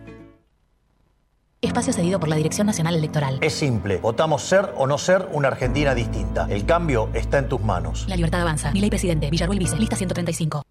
Espacio 1.63 1.93
cedido 1.93 2.19
por 2.19 2.27
la 2.27 2.35
Dirección 2.35 2.65
Nacional 2.65 2.95
Electoral. 2.95 3.37
Es 3.39 3.53
simple, 3.53 3.97
votamos 3.97 4.41
ser 4.41 4.73
o 4.77 4.87
no 4.87 4.97
ser 4.97 5.29
una 5.31 5.49
Argentina 5.49 5.93
distinta. 5.93 6.47
El 6.49 6.65
cambio 6.65 7.09
está 7.13 7.37
en 7.37 7.49
tus 7.49 7.61
manos. 7.61 8.05
La 8.07 8.15
libertad 8.15 8.41
avanza. 8.41 8.71
Mi 8.71 8.81
ley 8.81 8.89
presidente, 8.89 9.29
Villarruel 9.29 9.59
Vice, 9.59 9.77
lista 9.77 9.95
135. 9.95 10.63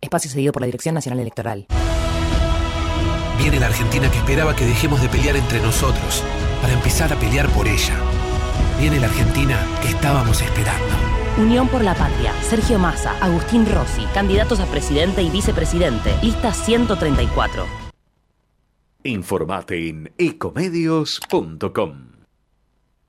Espacio 0.00 0.28
cedido 0.28 0.52
por 0.52 0.62
la 0.62 0.66
Dirección 0.66 0.96
Nacional 0.96 1.20
Electoral. 1.20 1.66
Viene 3.38 3.60
la 3.60 3.66
Argentina 3.66 4.10
que 4.10 4.18
esperaba 4.18 4.56
que 4.56 4.66
dejemos 4.66 5.00
de 5.00 5.08
pelear 5.08 5.36
entre 5.36 5.60
nosotros 5.60 6.24
para 6.60 6.72
empezar 6.72 7.12
a 7.12 7.16
pelear 7.16 7.48
por 7.50 7.68
ella. 7.68 7.94
Viene 8.80 8.98
la 8.98 9.06
Argentina 9.06 9.56
que 9.82 9.90
estábamos 9.90 10.42
esperando. 10.42 10.96
Unión 11.36 11.68
por 11.68 11.84
la 11.84 11.94
Patria, 11.94 12.32
Sergio 12.42 12.80
Massa, 12.80 13.16
Agustín 13.20 13.72
Rossi, 13.72 14.02
candidatos 14.12 14.58
a 14.58 14.66
presidente 14.66 15.22
y 15.22 15.30
vicepresidente, 15.30 16.12
lista 16.24 16.52
134. 16.52 17.87
Informate 19.04 19.88
en 19.88 20.12
ecomedios.com. 20.18 22.08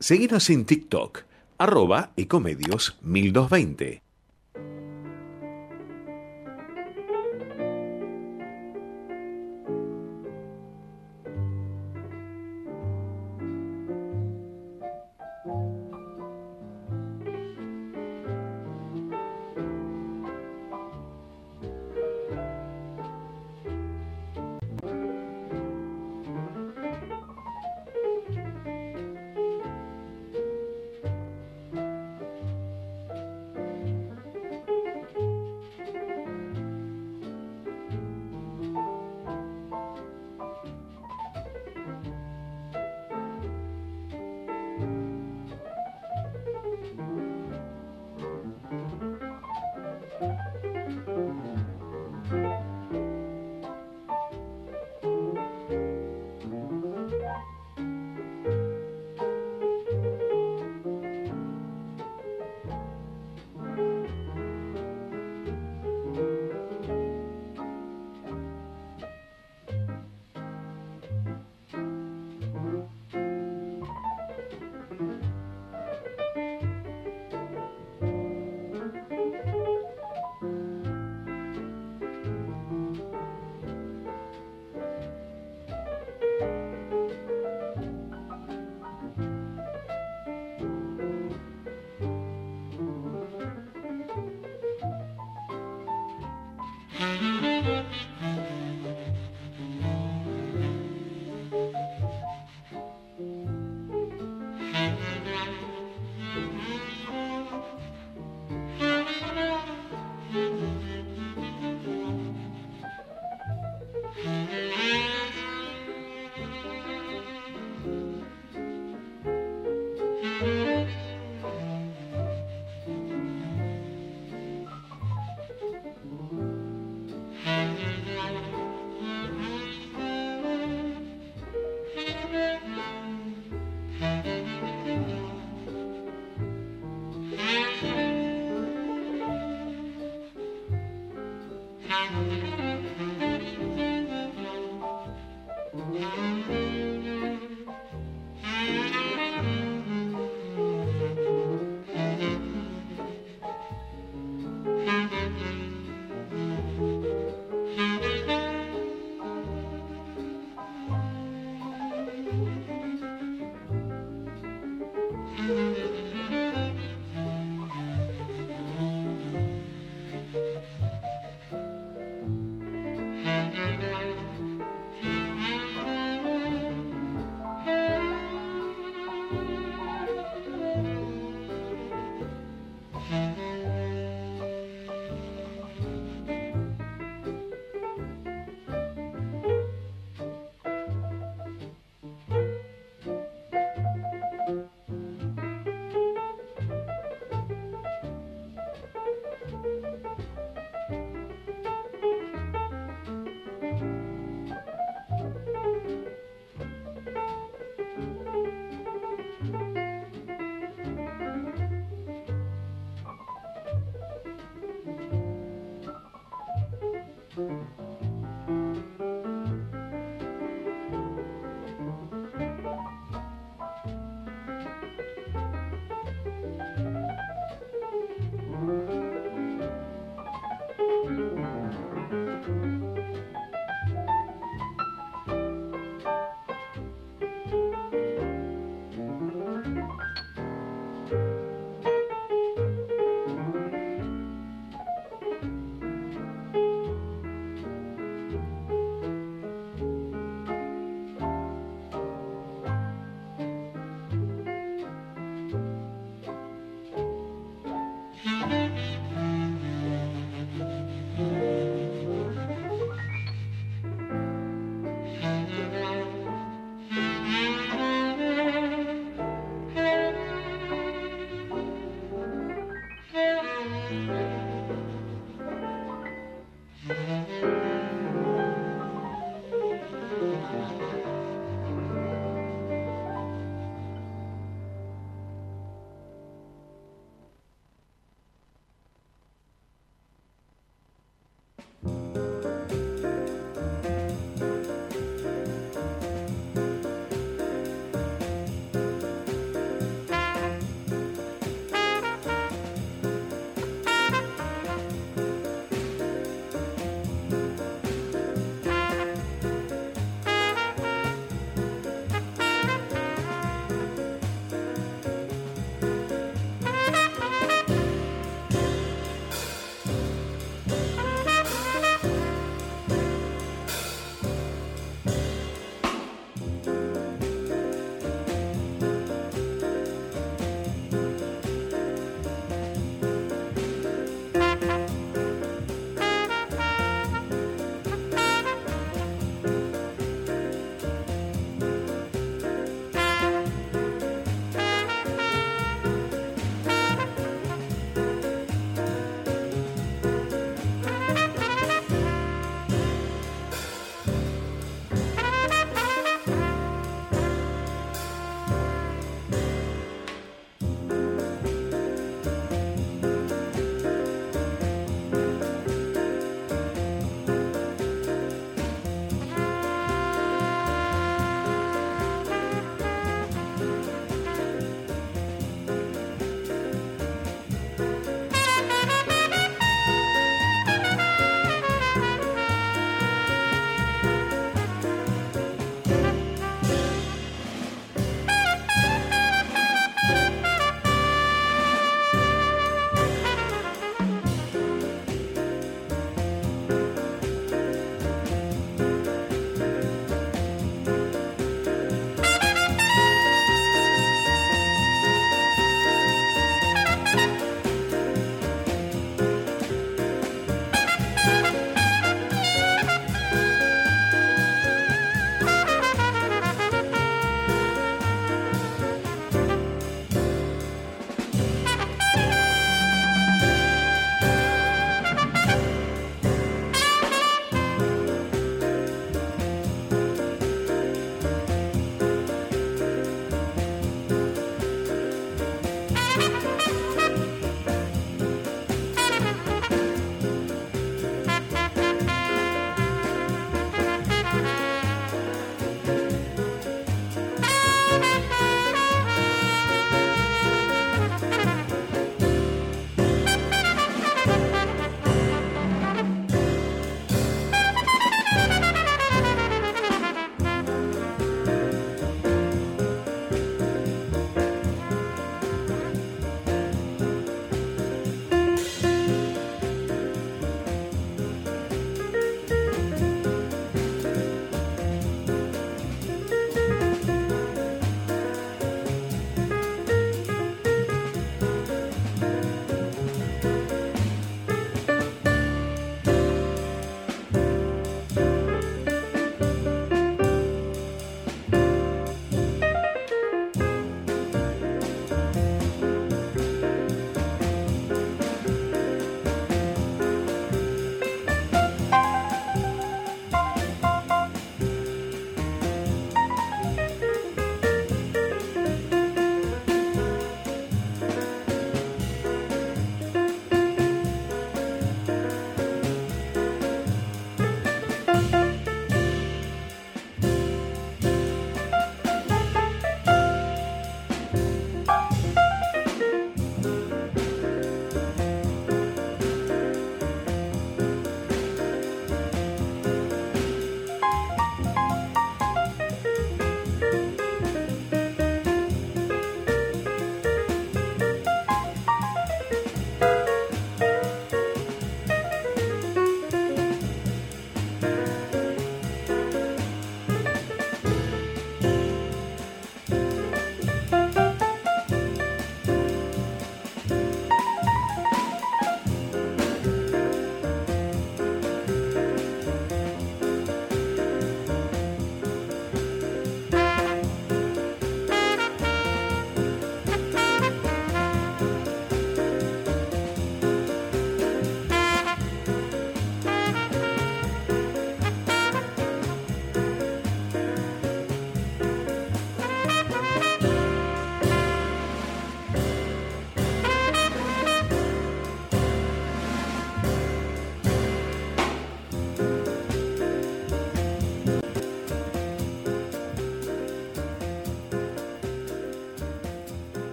Seguinos 0.00 0.48
en 0.48 0.64
TikTok, 0.64 1.24
arroba 1.58 2.12
ecomedios 2.16 2.96
1220. 3.02 4.03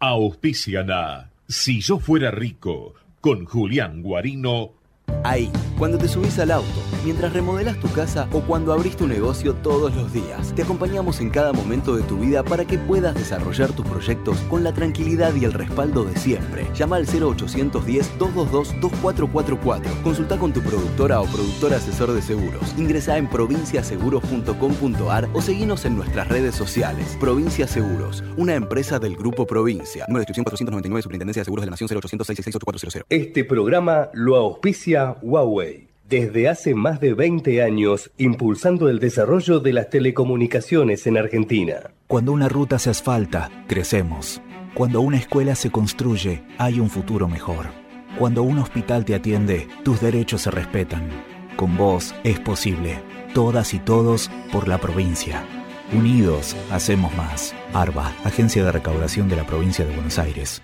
Auspician 0.00 0.88
Si 1.48 1.80
yo 1.80 1.98
fuera 1.98 2.30
rico 2.30 2.94
con 3.20 3.44
Julián 3.44 4.00
Guarino. 4.02 4.72
Hay 5.24 5.50
cuando 5.78 5.96
te 5.96 6.08
subís 6.08 6.38
al 6.40 6.50
auto, 6.50 6.66
mientras 7.04 7.32
remodelas 7.32 7.78
tu 7.78 7.88
casa 7.92 8.28
o 8.32 8.40
cuando 8.40 8.72
abrís 8.72 8.96
tu 8.96 9.06
negocio 9.06 9.54
todos 9.54 9.94
los 9.94 10.12
días. 10.12 10.52
Te 10.54 10.62
acompañamos 10.62 11.20
en 11.20 11.30
cada 11.30 11.52
momento 11.52 11.94
de 11.96 12.02
tu 12.02 12.18
vida 12.18 12.42
para 12.42 12.64
que 12.64 12.78
puedas 12.78 13.14
desarrollar 13.14 13.70
tus 13.72 13.86
proyectos 13.86 14.36
con 14.50 14.64
la 14.64 14.74
tranquilidad 14.74 15.32
y 15.34 15.44
el 15.44 15.52
respaldo 15.52 16.04
de 16.04 16.16
siempre. 16.16 16.66
Llama 16.74 16.96
al 16.96 17.06
0810-222-2444. 17.06 20.02
Consulta 20.02 20.36
con 20.38 20.52
tu 20.52 20.60
productora 20.62 21.20
o 21.20 21.26
productor 21.26 21.74
asesor 21.74 22.10
de 22.12 22.22
seguros. 22.22 22.74
Ingresa 22.76 23.16
en 23.16 23.28
provinciaseguros.com.ar 23.28 25.28
o 25.32 25.40
seguinos 25.40 25.84
en 25.84 25.94
nuestras 25.96 26.26
redes 26.28 26.56
sociales. 26.56 27.16
Provincia 27.20 27.68
Seguros, 27.68 28.24
una 28.36 28.54
empresa 28.54 28.98
del 28.98 29.16
Grupo 29.16 29.46
Provincia. 29.46 30.06
Número 30.08 30.20
de 30.20 30.22
inscripción 30.22 30.44
499, 30.44 31.02
Superintendencia 31.02 31.42
de 31.42 31.44
Seguros 31.44 31.62
de 31.62 31.66
la 31.66 31.72
Nación 31.72 31.88
0800 31.88 32.26
666 32.26 33.04
Este 33.08 33.44
programa 33.44 34.08
lo 34.12 34.36
auspicia 34.36 35.16
Huawei. 35.22 35.67
Desde 36.08 36.48
hace 36.48 36.74
más 36.74 37.00
de 37.00 37.12
20 37.12 37.62
años, 37.62 38.10
impulsando 38.16 38.88
el 38.88 38.98
desarrollo 38.98 39.60
de 39.60 39.74
las 39.74 39.90
telecomunicaciones 39.90 41.06
en 41.06 41.18
Argentina. 41.18 41.90
Cuando 42.06 42.32
una 42.32 42.48
ruta 42.48 42.78
se 42.78 42.88
asfalta, 42.88 43.50
crecemos. 43.66 44.40
Cuando 44.72 45.02
una 45.02 45.18
escuela 45.18 45.54
se 45.54 45.70
construye, 45.70 46.42
hay 46.56 46.80
un 46.80 46.88
futuro 46.88 47.28
mejor. 47.28 47.66
Cuando 48.18 48.42
un 48.42 48.58
hospital 48.58 49.04
te 49.04 49.14
atiende, 49.14 49.68
tus 49.84 50.00
derechos 50.00 50.40
se 50.40 50.50
respetan. 50.50 51.10
Con 51.56 51.76
vos 51.76 52.14
es 52.24 52.40
posible. 52.40 53.02
Todas 53.34 53.74
y 53.74 53.78
todos 53.78 54.30
por 54.50 54.66
la 54.66 54.78
provincia. 54.78 55.44
Unidos, 55.92 56.56
hacemos 56.70 57.14
más. 57.16 57.54
ARBA, 57.74 58.14
Agencia 58.24 58.64
de 58.64 58.72
Recaudación 58.72 59.28
de 59.28 59.36
la 59.36 59.44
Provincia 59.44 59.84
de 59.84 59.94
Buenos 59.94 60.18
Aires. 60.18 60.62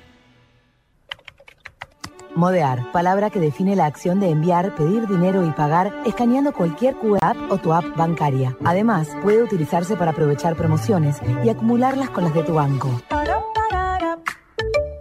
Modear, 2.37 2.91
palabra 2.91 3.30
que 3.30 3.39
define 3.39 3.76
la 3.76 3.87
acción 3.87 4.18
de 4.18 4.28
enviar, 4.28 4.74
pedir 4.74 5.07
dinero 5.07 5.47
y 5.47 5.51
pagar 5.53 5.93
escaneando 6.05 6.53
cualquier 6.53 6.97
QR 6.97 7.37
o 7.49 7.59
tu 7.59 7.72
app 7.72 7.85
bancaria. 7.97 8.57
Además, 8.64 9.09
puede 9.22 9.43
utilizarse 9.43 9.97
para 9.97 10.11
aprovechar 10.11 10.57
promociones 10.57 11.18
y 11.45 11.49
acumularlas 11.49 12.11
con 12.11 12.24
las 12.24 12.35
de 12.35 12.43
tu 12.43 12.55
banco. 12.55 12.91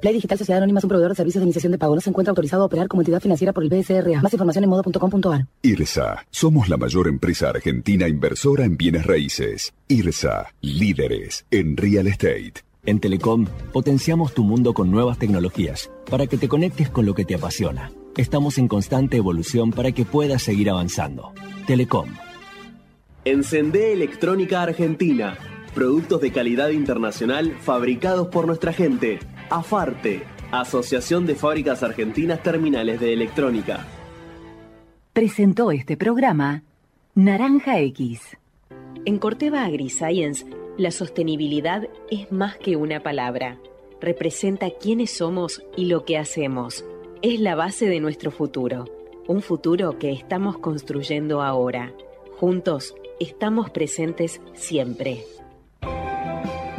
Play 0.04 0.16
Digital 0.16 0.38
Sociedad 0.38 0.58
Anónima 0.58 0.80
es 0.80 0.84
un 0.84 0.90
proveedor 0.90 1.12
de 1.12 1.16
servicios 1.16 1.40
de 1.42 1.46
iniciación 1.46 1.72
de 1.72 1.78
pago. 1.78 1.96
No 1.96 2.02
se 2.02 2.10
encuentra 2.10 2.32
autorizado 2.32 2.64
a 2.64 2.66
operar 2.66 2.90
como 2.90 3.02
entidad 3.02 3.22
financiera 3.22 3.54
por 3.54 3.64
el 3.64 3.70
BSRA. 3.70 4.22
Más 4.22 4.34
información 4.34 4.66
en 4.66 4.70
modo.com.ar. 4.70 5.48
IRSA. 5.62 6.26
Somos 6.30 6.68
la 6.68 6.76
mayor 6.76 7.08
empresa 7.08 7.50
argentina 7.50 8.10
inversora 8.10 8.66
en 8.66 8.76
bienes 8.76 9.06
raíces. 9.06 9.74
IRSA. 9.88 10.48
Líderes 10.60 11.46
en 11.52 11.78
real 11.78 12.08
estate. 12.08 12.66
En 12.86 13.00
Telecom, 13.00 13.46
potenciamos 13.72 14.34
tu 14.34 14.44
mundo 14.44 14.74
con 14.74 14.92
nuevas 14.92 15.18
tecnologías 15.18 15.90
para 16.10 16.28
que 16.28 16.38
te 16.38 16.50
conectes 16.50 16.90
con 16.90 17.06
lo 17.06 17.14
que 17.14 17.24
te 17.24 17.36
apasiona. 17.36 17.92
Estamos 18.18 18.58
en 18.58 18.68
constante 18.68 19.16
evolución 19.16 19.72
para 19.72 19.94
que 19.94 20.04
puedas 20.04 20.42
seguir 20.44 20.70
avanzando. 20.70 21.32
Telecom. 21.66 22.10
Encendé 23.24 23.94
Electrónica 23.94 24.62
Argentina. 24.62 25.38
Productos 25.74 26.20
de 26.20 26.34
calidad 26.34 26.70
internacional 26.70 27.54
fabricados 27.62 28.28
por 28.28 28.48
nuestra 28.48 28.74
gente. 28.74 29.20
AFARTE, 29.50 30.24
Asociación 30.52 31.26
de 31.26 31.36
Fábricas 31.36 31.84
Argentinas 31.84 32.44
Terminales 32.44 33.00
de 33.00 33.14
Electrónica. 33.14 33.88
Presentó 35.14 35.72
este 35.72 35.96
programa 35.96 36.64
Naranja 37.16 37.80
X. 37.80 38.38
En 39.06 39.20
Corteva 39.20 39.64
AgriScience, 39.64 40.46
la 40.78 40.92
sostenibilidad 40.92 41.88
es 42.10 42.32
más 42.32 42.58
que 42.58 42.76
una 42.76 43.02
palabra. 43.02 43.60
Representa 44.02 44.72
quiénes 44.72 45.16
somos 45.16 45.64
y 45.78 45.86
lo 45.86 46.04
que 46.04 46.18
hacemos. 46.18 46.84
Es 47.22 47.40
la 47.40 47.56
base 47.56 47.88
de 47.88 48.00
nuestro 48.00 48.32
futuro. 48.32 48.86
Un 49.28 49.42
futuro 49.42 50.00
que 50.00 50.12
estamos 50.12 50.58
construyendo 50.58 51.42
ahora. 51.42 51.94
Juntos 52.40 52.96
estamos 53.20 53.70
presentes 53.70 54.42
siempre. 54.54 55.24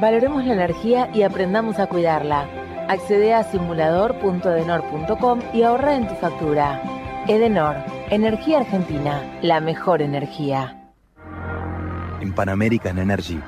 Valoremos 0.00 0.44
la 0.44 0.54
energía 0.54 1.10
y 1.14 1.22
aprendamos 1.22 1.78
a 1.78 1.86
cuidarla. 1.86 2.48
Accede 2.88 3.32
a 3.32 3.44
simulador.edenor.com 3.44 5.40
y 5.54 5.62
ahorra 5.62 5.96
en 5.96 6.08
tu 6.08 6.14
factura. 6.16 6.82
Edenor, 7.26 7.76
Energía 8.10 8.58
Argentina, 8.58 9.38
la 9.40 9.60
mejor 9.60 10.02
energía. 10.02 10.92
En 12.20 12.34
Pan 12.34 12.50
American 12.50 12.98
Energy 12.98 13.40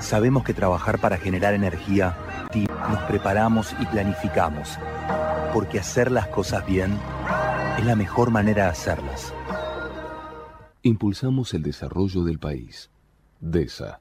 sabemos 0.00 0.44
que 0.44 0.54
trabajar 0.54 0.98
para 0.98 1.16
generar 1.16 1.54
energía 1.54 2.16
nos 2.90 3.02
preparamos 3.02 3.74
y 3.80 3.86
planificamos, 3.86 4.78
porque 5.52 5.78
hacer 5.78 6.10
las 6.10 6.26
cosas 6.28 6.66
bien 6.66 6.98
es 7.78 7.84
la 7.84 7.94
mejor 7.94 8.30
manera 8.30 8.64
de 8.64 8.70
hacerlas. 8.70 9.32
Impulsamos 10.82 11.54
el 11.54 11.62
desarrollo 11.62 12.24
del 12.24 12.38
país. 12.38 12.90
DESA, 13.40 14.00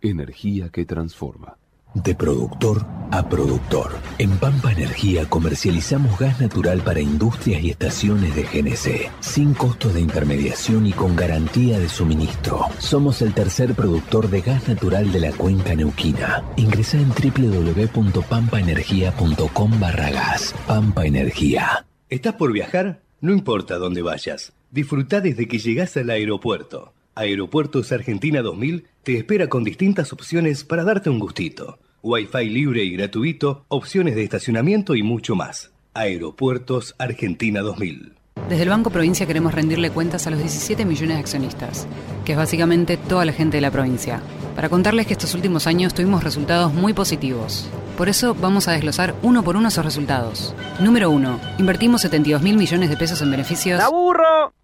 energía 0.00 0.68
que 0.68 0.84
transforma. 0.84 1.56
De 2.04 2.14
productor 2.14 2.84
a 3.10 3.26
productor. 3.26 3.92
En 4.18 4.36
Pampa 4.36 4.70
Energía 4.70 5.24
comercializamos 5.24 6.18
gas 6.18 6.42
natural 6.42 6.82
para 6.82 7.00
industrias 7.00 7.64
y 7.64 7.70
estaciones 7.70 8.36
de 8.36 8.42
GNC, 8.42 9.10
sin 9.20 9.54
costo 9.54 9.88
de 9.88 10.02
intermediación 10.02 10.86
y 10.86 10.92
con 10.92 11.16
garantía 11.16 11.78
de 11.78 11.88
suministro. 11.88 12.66
Somos 12.78 13.22
el 13.22 13.32
tercer 13.32 13.74
productor 13.74 14.28
de 14.28 14.42
gas 14.42 14.68
natural 14.68 15.10
de 15.10 15.20
la 15.20 15.32
cuenca 15.32 15.74
neuquina. 15.74 16.44
Ingresa 16.56 16.98
en 16.98 17.08
www.pampaenergia.com 17.08 19.80
barra 19.80 20.10
gas. 20.10 20.54
Pampa 20.66 21.06
Energía. 21.06 21.86
¿Estás 22.10 22.34
por 22.34 22.52
viajar? 22.52 23.00
No 23.22 23.32
importa 23.32 23.78
dónde 23.78 24.02
vayas. 24.02 24.52
Disfruta 24.70 25.22
desde 25.22 25.48
que 25.48 25.58
llegas 25.58 25.96
al 25.96 26.10
aeropuerto. 26.10 26.92
Aeropuertos 27.14 27.92
Argentina 27.92 28.42
2000 28.42 28.84
te 29.02 29.16
espera 29.16 29.48
con 29.48 29.64
distintas 29.64 30.12
opciones 30.12 30.64
para 30.64 30.84
darte 30.84 31.08
un 31.08 31.18
gustito. 31.18 31.78
Wi-Fi 32.06 32.48
libre 32.48 32.84
y 32.84 32.90
gratuito, 32.92 33.64
opciones 33.66 34.14
de 34.14 34.22
estacionamiento 34.22 34.94
y 34.94 35.02
mucho 35.02 35.34
más. 35.34 35.72
Aeropuertos 35.92 36.94
Argentina 36.98 37.62
2000. 37.62 38.14
Desde 38.48 38.62
el 38.62 38.68
Banco 38.68 38.90
Provincia 38.90 39.26
queremos 39.26 39.52
rendirle 39.52 39.90
cuentas 39.90 40.24
a 40.28 40.30
los 40.30 40.38
17 40.38 40.84
millones 40.84 41.16
de 41.16 41.20
accionistas, 41.20 41.88
que 42.24 42.32
es 42.32 42.38
básicamente 42.38 42.96
toda 42.96 43.24
la 43.24 43.32
gente 43.32 43.56
de 43.56 43.60
la 43.60 43.72
provincia, 43.72 44.20
para 44.54 44.68
contarles 44.68 45.08
que 45.08 45.14
estos 45.14 45.34
últimos 45.34 45.66
años 45.66 45.94
tuvimos 45.94 46.22
resultados 46.22 46.72
muy 46.72 46.92
positivos. 46.92 47.68
Por 47.96 48.08
eso 48.08 48.36
vamos 48.36 48.68
a 48.68 48.72
desglosar 48.72 49.16
uno 49.22 49.42
por 49.42 49.56
uno 49.56 49.66
esos 49.66 49.84
resultados. 49.84 50.54
Número 50.78 51.10
1. 51.10 51.40
Invertimos 51.58 52.02
72 52.02 52.40
mil 52.40 52.56
millones 52.56 52.88
de 52.88 52.96
pesos 52.96 53.20
en 53.20 53.32
beneficios. 53.32 53.80
¡Aburro! 53.80 54.54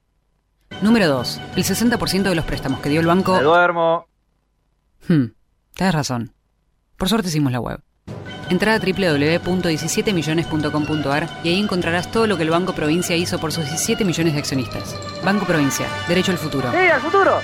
Número 0.81 1.09
2. 1.09 1.41
El 1.57 1.65
60% 1.65 2.23
de 2.23 2.35
los 2.37 2.45
préstamos 2.45 2.79
que 2.79 2.89
dio 2.89 3.01
el 3.01 3.07
banco... 3.07 3.35
¡Me 3.35 3.43
duermo! 3.43 4.07
Hmm, 5.09 5.33
tienes 5.75 5.93
razón. 5.93 6.33
Por 7.03 7.09
suerte 7.09 7.31
hicimos 7.31 7.51
la 7.51 7.59
web. 7.59 7.81
Entra 8.49 8.75
a 8.75 8.79
www.17millones.com.ar 8.79 11.29
y 11.43 11.49
ahí 11.49 11.59
encontrarás 11.59 12.13
todo 12.13 12.29
lo 12.29 12.37
que 12.37 12.45
el 12.45 12.51
Banco 12.51 12.77
Provincia 12.77 13.17
hizo 13.17 13.41
por 13.41 13.51
sus 13.51 13.65
17 13.65 14.05
millones 14.05 14.35
de 14.35 14.39
accionistas. 14.39 14.95
Banco 15.25 15.45
Provincia, 15.45 15.89
derecho 16.07 16.31
al 16.31 16.39
futuro. 16.39 16.71
¡Sí, 16.71 16.77
al 16.77 17.01
futuro! 17.01 17.41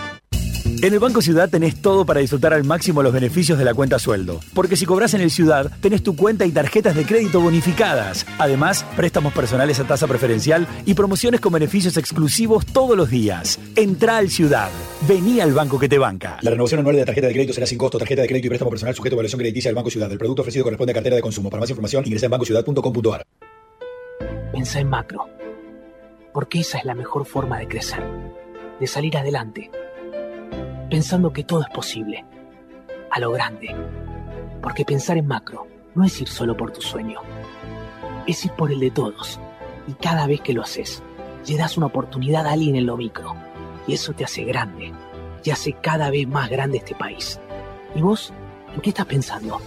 En 0.80 0.92
el 0.92 1.00
Banco 1.00 1.20
Ciudad 1.20 1.50
tenés 1.50 1.82
todo 1.82 2.06
para 2.06 2.20
disfrutar 2.20 2.54
al 2.54 2.62
máximo 2.62 3.02
los 3.02 3.12
beneficios 3.12 3.58
de 3.58 3.64
la 3.64 3.74
cuenta 3.74 3.98
sueldo. 3.98 4.38
Porque 4.54 4.76
si 4.76 4.86
cobras 4.86 5.12
en 5.14 5.20
el 5.20 5.32
Ciudad, 5.32 5.72
tenés 5.80 6.04
tu 6.04 6.14
cuenta 6.14 6.46
y 6.46 6.52
tarjetas 6.52 6.94
de 6.94 7.04
crédito 7.04 7.40
bonificadas. 7.40 8.24
Además, 8.38 8.84
préstamos 8.94 9.32
personales 9.32 9.80
a 9.80 9.84
tasa 9.84 10.06
preferencial 10.06 10.68
y 10.86 10.94
promociones 10.94 11.40
con 11.40 11.52
beneficios 11.52 11.96
exclusivos 11.96 12.64
todos 12.64 12.96
los 12.96 13.10
días. 13.10 13.58
Entra 13.74 14.18
al 14.18 14.30
Ciudad. 14.30 14.68
Vení 15.08 15.40
al 15.40 15.52
banco 15.52 15.80
que 15.80 15.88
te 15.88 15.98
banca. 15.98 16.38
La 16.42 16.50
renovación 16.50 16.78
anual 16.78 16.94
de 16.94 17.00
la 17.00 17.06
tarjeta 17.06 17.26
de 17.26 17.32
crédito 17.32 17.54
será 17.54 17.66
sin 17.66 17.78
costo. 17.78 17.98
Tarjeta 17.98 18.22
de 18.22 18.28
crédito 18.28 18.46
y 18.46 18.50
préstamo 18.50 18.70
personal 18.70 18.94
sujeto 18.94 19.14
a 19.14 19.16
evaluación 19.16 19.40
crediticia 19.40 19.70
del 19.70 19.76
Banco 19.76 19.90
Ciudad. 19.90 20.12
El 20.12 20.18
producto 20.18 20.42
ofrecido 20.42 20.62
corresponde 20.62 20.92
a 20.92 20.94
cartera 20.94 21.16
de 21.16 21.22
consumo. 21.22 21.50
Para 21.50 21.60
más 21.60 21.70
información, 21.70 22.04
ingresa 22.06 22.26
en 22.26 22.30
bancociudad.com.ar. 22.30 23.24
Pensá 24.52 24.78
en 24.78 24.88
macro. 24.88 25.26
Porque 26.32 26.60
esa 26.60 26.78
es 26.78 26.84
la 26.84 26.94
mejor 26.94 27.26
forma 27.26 27.58
de 27.58 27.66
crecer. 27.66 28.00
De 28.78 28.86
salir 28.86 29.16
adelante 29.16 29.72
pensando 30.90 31.32
que 31.32 31.44
todo 31.44 31.62
es 31.62 31.68
posible, 31.68 32.24
a 33.10 33.20
lo 33.20 33.30
grande. 33.32 33.74
Porque 34.62 34.84
pensar 34.84 35.18
en 35.18 35.26
macro 35.26 35.66
no 35.94 36.04
es 36.04 36.20
ir 36.20 36.28
solo 36.28 36.56
por 36.56 36.72
tu 36.72 36.80
sueño, 36.80 37.20
es 38.26 38.44
ir 38.44 38.52
por 38.52 38.72
el 38.72 38.80
de 38.80 38.90
todos. 38.90 39.38
Y 39.86 39.92
cada 39.94 40.26
vez 40.26 40.40
que 40.40 40.52
lo 40.52 40.62
haces, 40.62 41.02
le 41.46 41.56
das 41.56 41.76
una 41.76 41.86
oportunidad 41.86 42.46
a 42.46 42.52
alguien 42.52 42.76
en 42.76 42.86
lo 42.86 42.96
micro. 42.96 43.34
Y 43.86 43.94
eso 43.94 44.12
te 44.12 44.24
hace 44.24 44.44
grande, 44.44 44.92
y 45.44 45.50
hace 45.50 45.72
cada 45.72 46.10
vez 46.10 46.26
más 46.26 46.50
grande 46.50 46.78
este 46.78 46.94
país. 46.94 47.40
¿Y 47.94 48.02
vos? 48.02 48.32
¿En 48.74 48.80
qué 48.80 48.90
estás 48.90 49.06
pensando? 49.06 49.60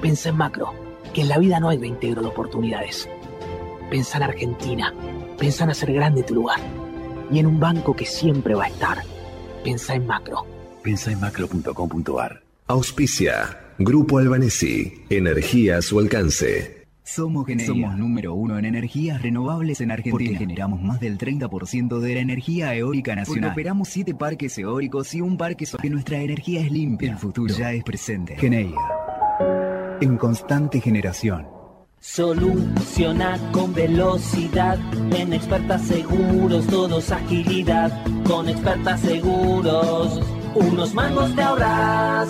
Pensa 0.00 0.30
en 0.30 0.36
macro, 0.36 0.72
que 1.12 1.22
en 1.22 1.28
la 1.28 1.38
vida 1.38 1.60
no 1.60 1.68
hay 1.68 1.78
reintegro 1.78 2.22
de 2.22 2.28
oportunidades. 2.28 3.08
Pensa 3.90 4.16
en 4.16 4.22
Argentina, 4.22 4.94
pensa 5.38 5.64
en 5.64 5.70
hacer 5.70 5.92
grande 5.92 6.22
tu 6.22 6.34
lugar, 6.34 6.60
y 7.30 7.38
en 7.38 7.46
un 7.46 7.60
banco 7.60 7.94
que 7.94 8.06
siempre 8.06 8.54
va 8.54 8.64
a 8.64 8.68
estar 8.68 9.02
Pensa 9.64 9.94
en 9.94 10.06
macro. 10.06 10.44
Pensa 10.82 11.12
en 11.12 11.20
macro.com.ar. 11.20 12.42
Auspicia. 12.66 13.58
Grupo 13.78 14.18
Albanesi. 14.18 15.04
Energía 15.08 15.76
a 15.76 15.82
su 15.82 15.98
alcance. 16.00 16.82
Somos 17.04 17.46
Somos 17.66 17.96
número 17.96 18.34
uno 18.34 18.58
en 18.58 18.64
energías 18.64 19.22
renovables 19.22 19.80
en 19.80 19.90
Argentina. 19.90 20.30
Porque 20.30 20.36
generamos 20.36 20.80
más 20.82 21.00
del 21.00 21.18
30% 21.18 21.98
de 21.98 22.14
la 22.14 22.20
energía 22.20 22.74
eólica 22.74 23.14
nacional. 23.14 23.50
Porque 23.50 23.60
operamos 23.60 23.88
siete 23.88 24.14
parques 24.14 24.56
eólicos 24.58 25.14
y 25.14 25.20
un 25.20 25.36
parque 25.36 25.66
solar. 25.66 25.82
Que 25.82 25.90
nuestra 25.90 26.20
energía 26.20 26.60
es 26.60 26.70
limpia. 26.70 27.12
El 27.12 27.18
futuro 27.18 27.52
ya 27.52 27.72
es 27.72 27.84
presente. 27.84 28.36
Geneia. 28.36 28.76
En 30.00 30.16
constante 30.16 30.80
generación. 30.80 31.46
Soluciona 32.02 33.38
con 33.52 33.72
velocidad. 33.72 34.76
En 35.12 35.32
expertas 35.32 35.82
seguros, 35.82 36.66
todos 36.66 37.12
agilidad. 37.12 37.92
Con 38.26 38.48
expertas 38.48 39.00
seguros, 39.02 40.20
unos 40.56 40.94
mangos 40.94 41.32
te 41.36 41.42
ahorras. 41.42 42.28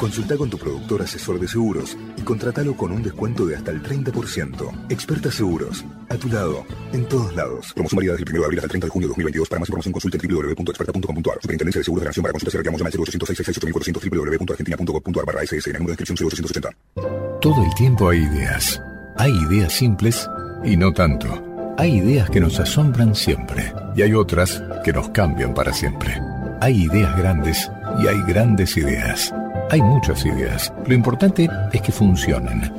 Consulta 0.00 0.34
con 0.34 0.48
tu 0.48 0.56
productor 0.56 1.02
asesor 1.02 1.38
de 1.38 1.46
seguros 1.46 1.94
y 2.16 2.22
contratalo 2.22 2.74
con 2.74 2.90
un 2.90 3.02
descuento 3.02 3.44
de 3.44 3.56
hasta 3.56 3.70
el 3.70 3.82
30%. 3.82 4.86
Experta 4.88 5.30
Seguros. 5.30 5.84
A 6.08 6.16
tu 6.16 6.28
lado, 6.28 6.64
en 6.94 7.04
todos 7.04 7.36
lados. 7.36 7.74
Promoción 7.74 7.98
válida 7.98 8.12
desde 8.12 8.24
el 8.24 8.30
1 8.30 8.40
de 8.40 8.44
abril 8.46 8.58
hasta 8.60 8.64
el 8.64 8.70
30 8.70 8.86
de 8.86 8.90
junio 8.90 9.08
de 9.08 9.10
2022. 9.10 9.48
Para 9.50 9.60
más 9.60 9.68
información 9.68 9.92
consulte 9.92 10.16
www.experta.com.ar. 10.16 11.38
Superintendencia 11.42 11.80
de 11.80 11.84
Seguros 11.84 12.00
de 12.00 12.04
la 12.06 12.08
Nación. 12.08 12.22
Para 12.22 12.32
consultas 12.32 12.54
y 12.54 12.56
reclamos 12.56 12.80
llama 12.80 12.90
al 12.90 12.98
0800 12.98 14.10
www.argentina.gov.ar 14.10 15.26
barra 15.26 15.42
SS. 15.42 15.68
En 15.68 15.76
el 15.76 15.82
número 15.82 15.96
de 15.96 16.02
inscripción 16.02 16.30
0880. 16.30 17.40
Todo 17.42 17.62
el 17.62 17.74
tiempo 17.74 18.08
hay 18.08 18.20
ideas. 18.20 18.80
Hay 19.18 19.32
ideas 19.50 19.70
simples 19.70 20.26
y 20.64 20.78
no 20.78 20.94
tanto. 20.94 21.28
Hay 21.76 21.98
ideas 21.98 22.30
que 22.30 22.40
nos 22.40 22.58
asombran 22.58 23.14
siempre 23.14 23.70
y 23.94 24.00
hay 24.00 24.14
otras 24.14 24.62
que 24.82 24.94
nos 24.94 25.10
cambian 25.10 25.52
para 25.52 25.74
siempre. 25.74 26.18
Hay 26.62 26.84
ideas 26.84 27.14
grandes 27.18 27.70
y 28.02 28.06
hay 28.06 28.22
grandes 28.22 28.78
ideas. 28.78 29.30
Hay 29.70 29.80
muchas 29.82 30.24
ideas. 30.26 30.72
Lo 30.86 30.94
importante 30.94 31.48
es 31.72 31.80
que 31.80 31.92
funcionen. 31.92 32.72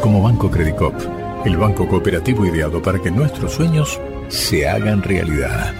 Como 0.00 0.22
Banco 0.22 0.50
Credicop, 0.50 0.94
el 1.44 1.56
banco 1.56 1.86
cooperativo 1.86 2.44
ideado 2.44 2.82
para 2.82 2.98
que 2.98 3.12
nuestros 3.12 3.52
sueños 3.52 4.00
se 4.28 4.68
hagan 4.68 5.02
realidad. 5.04 5.72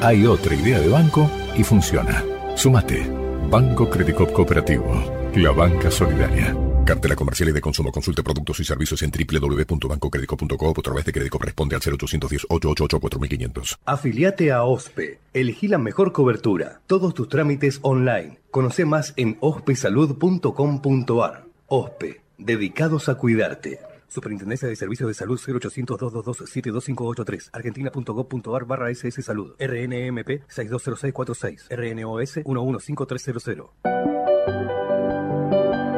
Hay 0.00 0.24
otra 0.24 0.54
idea 0.54 0.78
de 0.78 0.88
banco 0.88 1.28
y 1.56 1.64
funciona. 1.64 2.22
Súmate. 2.54 3.10
Banco 3.50 3.90
Credicop 3.90 4.32
Cooperativo. 4.32 5.02
La 5.34 5.50
banca 5.50 5.90
solidaria. 5.90 6.54
Cartela 6.88 7.16
comercial 7.16 7.50
y 7.50 7.52
de 7.52 7.60
consumo. 7.60 7.92
Consulte 7.92 8.22
productos 8.22 8.60
y 8.60 8.64
servicios 8.64 9.02
en 9.02 9.10
www.bancocredico.com 9.10 10.68
o 10.68 10.70
a 10.70 10.82
través 10.82 11.04
de 11.04 11.12
crédito 11.12 11.36
responde 11.36 11.76
al 11.76 11.82
0810 11.82 12.46
888 12.48 12.98
4500. 12.98 13.78
Afiliate 13.84 14.52
a 14.52 14.62
OSPE. 14.62 15.18
Elegí 15.34 15.68
la 15.68 15.76
mejor 15.76 16.12
cobertura. 16.12 16.80
Todos 16.86 17.12
tus 17.12 17.28
trámites 17.28 17.80
online. 17.82 18.38
Conoce 18.50 18.86
más 18.86 19.12
en 19.16 19.36
ospesalud.com.ar. 19.40 21.44
OSPE. 21.66 22.22
Dedicados 22.38 23.10
a 23.10 23.16
cuidarte. 23.16 23.80
Superintendencia 24.08 24.66
de 24.66 24.74
Servicios 24.74 25.08
de 25.08 25.14
Salud 25.14 25.38
0800 25.38 25.98
222 25.98 26.48
72583 26.48 27.50
argentina.gov.ar 27.52 28.64
barra 28.64 28.90
SS 28.90 29.20
Salud 29.20 29.54
RNMP 29.58 30.40
620646 30.48 31.68
RNOS 31.68 32.40
115300 32.46 34.97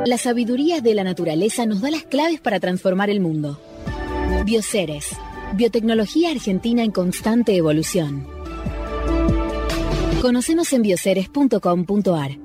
la 0.06 0.18
sabiduría 0.18 0.80
de 0.80 0.94
la 0.94 1.04
naturaleza 1.04 1.66
nos 1.66 1.80
da 1.80 1.90
las 1.90 2.04
claves 2.04 2.40
para 2.40 2.60
transformar 2.60 3.10
el 3.10 3.20
mundo. 3.20 3.60
Bioceres, 4.44 5.08
biotecnología 5.54 6.30
argentina 6.30 6.82
en 6.82 6.90
constante 6.90 7.56
evolución. 7.56 8.26
Conocemos 10.20 10.72
en 10.72 10.82
bioceres.com.ar. 10.82 12.38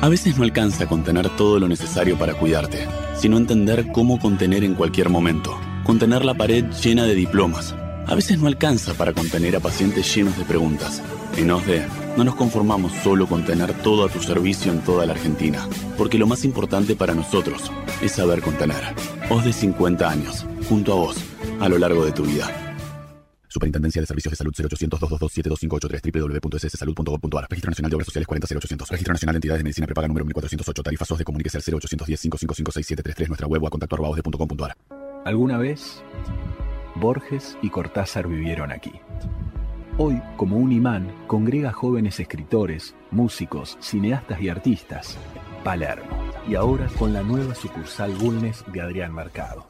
A 0.00 0.08
veces 0.08 0.36
no 0.36 0.42
alcanza 0.42 0.86
contener 0.86 1.28
todo 1.36 1.60
lo 1.60 1.68
necesario 1.68 2.18
para 2.18 2.34
cuidarte, 2.34 2.88
sino 3.16 3.36
entender 3.36 3.92
cómo 3.92 4.18
contener 4.18 4.64
en 4.64 4.74
cualquier 4.74 5.10
momento. 5.10 5.56
Contener 5.84 6.24
la 6.24 6.34
pared 6.34 6.64
llena 6.82 7.04
de 7.04 7.14
diplomas. 7.14 7.74
A 8.06 8.14
veces 8.16 8.38
no 8.38 8.48
alcanza 8.48 8.94
para 8.94 9.12
contener 9.12 9.54
a 9.54 9.60
pacientes 9.60 10.12
llenos 10.14 10.36
de 10.36 10.44
preguntas. 10.44 11.00
En 11.36 11.50
OSDE 11.50 12.01
no 12.16 12.24
nos 12.24 12.34
conformamos 12.34 12.92
solo 13.02 13.26
con 13.26 13.44
tener 13.44 13.72
todo 13.82 14.04
a 14.04 14.08
tu 14.08 14.20
servicio 14.20 14.72
en 14.72 14.80
toda 14.80 15.06
la 15.06 15.12
Argentina, 15.12 15.68
porque 15.96 16.18
lo 16.18 16.26
más 16.26 16.44
importante 16.44 16.96
para 16.96 17.14
nosotros 17.14 17.70
es 18.02 18.12
saber 18.12 18.42
contener. 18.42 18.82
OSDE 19.30 19.52
50 19.52 20.08
años, 20.08 20.46
junto 20.68 20.92
a 20.92 20.96
vos, 20.96 21.16
a 21.60 21.68
lo 21.68 21.78
largo 21.78 22.04
de 22.04 22.12
tu 22.12 22.24
vida. 22.24 22.72
Superintendencia 23.52 24.00
de 24.00 24.06
Servicios 24.06 24.32
de 24.32 24.36
Salud 24.36 24.54
0800 24.56 24.98
222 24.98 25.60
www.sssalud.gov.ar 26.40 27.46
Registro 27.50 27.70
Nacional 27.70 27.90
de 27.90 27.96
Obras 27.96 28.06
Sociales 28.06 28.26
40800 28.26 28.88
Registro 28.88 29.12
Nacional 29.12 29.34
de 29.34 29.36
Entidades 29.36 29.58
de 29.58 29.64
Medicina 29.64 29.86
Prepaga 29.86 30.08
número 30.08 30.24
1408 30.24 30.82
Tarifa 30.82 31.04
SOS 31.04 31.18
de 31.18 31.24
Comuníquese 31.24 31.58
al 31.58 31.62
0810 31.62 32.20
555 32.22 32.72
6733 32.72 33.28
Nuestra 33.28 33.46
web 33.46 33.62
o 33.62 33.66
a 33.66 33.70
contacto 33.70 33.96
¿Alguna 35.26 35.58
vez 35.58 36.02
Borges 36.94 37.58
y 37.60 37.68
Cortázar 37.68 38.26
vivieron 38.26 38.72
aquí? 38.72 38.92
Hoy, 40.04 40.20
como 40.36 40.56
un 40.56 40.72
imán, 40.72 41.14
congrega 41.28 41.70
jóvenes 41.70 42.18
escritores, 42.18 42.96
músicos, 43.12 43.78
cineastas 43.80 44.40
y 44.40 44.48
artistas. 44.48 45.16
Palermo. 45.62 46.10
Y 46.48 46.56
ahora 46.56 46.88
con 46.98 47.12
la 47.12 47.22
nueva 47.22 47.54
sucursal 47.54 48.12
Bulnes 48.14 48.64
de 48.72 48.80
Adrián 48.80 49.14
Mercado. 49.14 49.68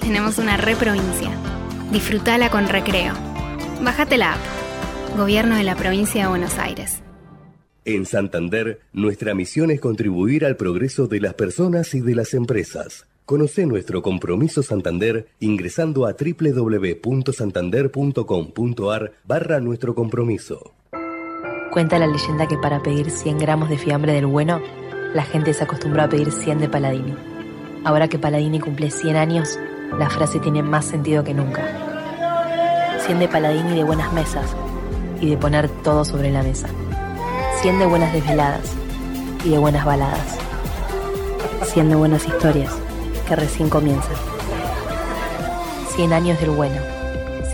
Tenemos 0.01 0.37
una 0.37 0.57
reprovincia 0.57 1.31
Disfrutala 1.91 2.49
con 2.49 2.67
recreo. 2.67 3.13
Bájate 3.81 4.17
la 4.17 4.33
app. 4.33 5.17
Gobierno 5.17 5.55
de 5.55 5.63
la 5.63 5.75
Provincia 5.75 6.23
de 6.23 6.29
Buenos 6.29 6.57
Aires. 6.57 7.04
En 7.87 8.07
Santander, 8.07 8.79
nuestra 8.93 9.35
misión 9.35 9.69
es 9.69 9.79
contribuir 9.79 10.43
al 10.43 10.57
progreso 10.57 11.05
de 11.05 11.19
las 11.19 11.35
personas 11.35 11.93
y 11.93 12.01
de 12.01 12.15
las 12.15 12.33
empresas. 12.33 13.05
Conoce 13.25 13.67
nuestro 13.67 14.01
compromiso 14.01 14.63
Santander 14.63 15.27
ingresando 15.39 16.07
a 16.07 16.13
www.santander.com.ar 16.13 19.11
barra 19.23 19.59
nuestro 19.59 19.93
compromiso. 19.93 20.73
Cuenta 21.71 21.99
la 21.99 22.07
leyenda 22.07 22.47
que 22.47 22.57
para 22.57 22.81
pedir 22.81 23.11
100 23.11 23.37
gramos 23.37 23.69
de 23.69 23.77
fiambre 23.77 24.13
del 24.13 24.25
bueno, 24.25 24.63
la 25.13 25.23
gente 25.23 25.53
se 25.53 25.63
acostumbró 25.63 26.01
a 26.01 26.09
pedir 26.09 26.31
100 26.31 26.61
de 26.61 26.69
Paladini. 26.69 27.13
Ahora 27.83 28.07
que 28.07 28.17
Paladini 28.17 28.59
cumple 28.59 28.89
100 28.89 29.15
años, 29.15 29.59
la 29.99 30.09
frase 30.09 30.39
tiene 30.39 30.63
más 30.63 30.85
sentido 30.85 31.23
que 31.23 31.35
nunca. 31.35 31.61
100 33.05 33.19
de 33.19 33.27
Paladini 33.27 33.75
de 33.75 33.83
buenas 33.83 34.11
mesas 34.11 34.55
y 35.21 35.29
de 35.29 35.37
poner 35.37 35.69
todo 35.83 36.03
sobre 36.03 36.31
la 36.31 36.41
mesa. 36.41 36.67
100 37.65 37.79
de 37.79 37.85
buenas 37.87 38.13
desveladas 38.13 38.73
y 39.43 39.49
de 39.49 39.57
buenas 39.57 39.83
baladas. 39.83 40.37
100 41.63 41.89
de 41.89 41.95
buenas 41.95 42.27
historias 42.27 42.71
que 43.27 43.35
recién 43.35 43.69
comienzan. 43.69 44.15
100 45.95 46.13
años 46.13 46.39
del 46.39 46.51
bueno. 46.51 46.79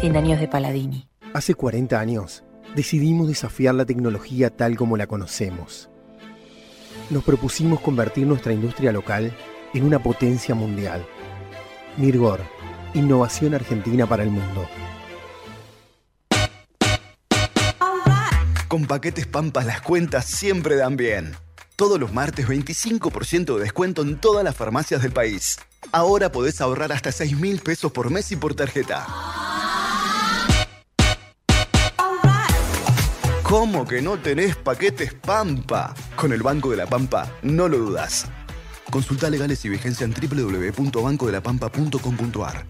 100 0.01 0.18
años 0.18 0.41
de 0.41 0.49
Paladini. 0.49 1.07
Hace 1.34 1.55
40 1.55 1.97
años 1.97 2.43
decidimos 2.76 3.30
desafiar 3.30 3.74
la 3.74 3.86
tecnología 3.86 4.49
tal 4.49 4.76
como 4.76 4.97
la 4.97 5.07
conocemos. 5.07 5.89
Nos 7.09 7.24
propusimos 7.24 7.80
convertir 7.80 8.28
nuestra 8.28 8.51
industria 8.51 8.91
local 8.91 9.32
en 9.74 9.86
una 9.86 10.03
potencia 10.03 10.53
mundial. 10.53 11.05
Mirgor, 11.95 12.41
innovación 12.93 13.53
argentina 13.53 14.05
para 14.07 14.24
el 14.24 14.30
mundo. 14.30 14.68
Con 18.72 18.86
paquetes 18.86 19.28
Pampas 19.28 19.65
las 19.65 19.82
cuentas 19.82 20.26
siempre 20.26 20.78
dan 20.78 20.95
bien. 20.95 21.36
Todos 21.76 21.99
los 21.99 22.13
martes 22.13 22.47
25% 22.47 23.55
de 23.55 23.63
descuento 23.63 24.01
en 24.01 24.17
todas 24.17 24.45
las 24.45 24.55
farmacias 24.55 25.01
del 25.01 25.11
país. 25.11 25.59
Ahora 25.91 26.32
podés 26.32 26.61
ahorrar 26.61 26.93
hasta 26.93 27.11
6 27.11 27.38
mil 27.38 27.59
pesos 27.59 27.91
por 27.91 28.09
mes 28.09 28.32
y 28.32 28.38
por 28.38 28.53
tarjeta. 28.53 29.05
¿Cómo 33.43 33.86
que 33.86 34.01
no 34.01 34.17
tenés 34.19 34.55
paquetes 34.55 35.15
Pampa? 35.15 35.93
Con 36.15 36.32
el 36.32 36.41
Banco 36.41 36.72
de 36.72 36.78
la 36.78 36.86
Pampa, 36.86 37.30
no 37.41 37.67
lo 37.67 37.78
dudas. 37.78 38.28
Consulta 38.89 39.30
legales 39.30 39.65
y 39.65 39.69
vigencia 39.69 40.05
en 40.05 40.13
www.bancodelapampa.com.ar. 40.13 42.65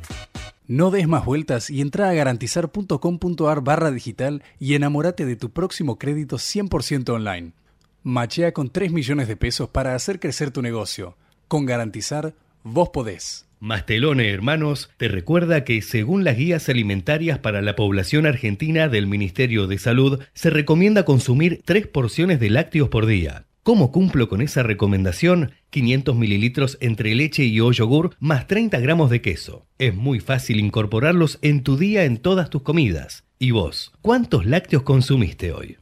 No 0.71 0.89
des 0.89 1.05
más 1.05 1.25
vueltas 1.25 1.69
y 1.69 1.81
entra 1.81 2.09
a 2.09 2.13
garantizar.com.ar 2.13 3.61
barra 3.61 3.91
digital 3.91 4.41
y 4.57 4.75
enamórate 4.75 5.25
de 5.25 5.35
tu 5.35 5.49
próximo 5.49 5.99
crédito 5.99 6.37
100% 6.37 7.09
online. 7.09 7.51
Machea 8.03 8.53
con 8.53 8.69
3 8.69 8.93
millones 8.93 9.27
de 9.27 9.35
pesos 9.35 9.67
para 9.67 9.95
hacer 9.95 10.21
crecer 10.21 10.51
tu 10.51 10.61
negocio. 10.61 11.17
Con 11.49 11.65
Garantizar, 11.65 12.35
vos 12.63 12.87
podés. 12.91 13.49
Mastelone 13.59 14.29
Hermanos 14.29 14.89
te 14.95 15.09
recuerda 15.09 15.65
que 15.65 15.81
según 15.81 16.23
las 16.23 16.37
guías 16.37 16.69
alimentarias 16.69 17.37
para 17.39 17.61
la 17.61 17.75
población 17.75 18.25
argentina 18.25 18.87
del 18.87 19.07
Ministerio 19.07 19.67
de 19.67 19.77
Salud, 19.77 20.21
se 20.33 20.51
recomienda 20.51 21.03
consumir 21.03 21.63
3 21.65 21.87
porciones 21.87 22.39
de 22.39 22.49
lácteos 22.49 22.87
por 22.87 23.07
día. 23.07 23.45
¿Cómo 23.63 23.91
cumplo 23.91 24.27
con 24.27 24.41
esa 24.41 24.63
recomendación? 24.63 25.51
500 25.69 26.15
mililitros 26.15 26.79
entre 26.81 27.13
leche 27.13 27.43
y 27.43 27.59
o 27.59 27.71
yogur 27.71 28.15
más 28.19 28.47
30 28.47 28.79
gramos 28.79 29.11
de 29.11 29.21
queso. 29.21 29.67
Es 29.77 29.93
muy 29.93 30.19
fácil 30.19 30.59
incorporarlos 30.59 31.37
en 31.43 31.61
tu 31.61 31.77
día 31.77 32.05
en 32.05 32.17
todas 32.17 32.49
tus 32.49 32.63
comidas. 32.63 33.23
¿Y 33.37 33.51
vos? 33.51 33.93
¿Cuántos 34.01 34.47
lácteos 34.47 34.81
consumiste 34.81 35.51
hoy? 35.51 35.77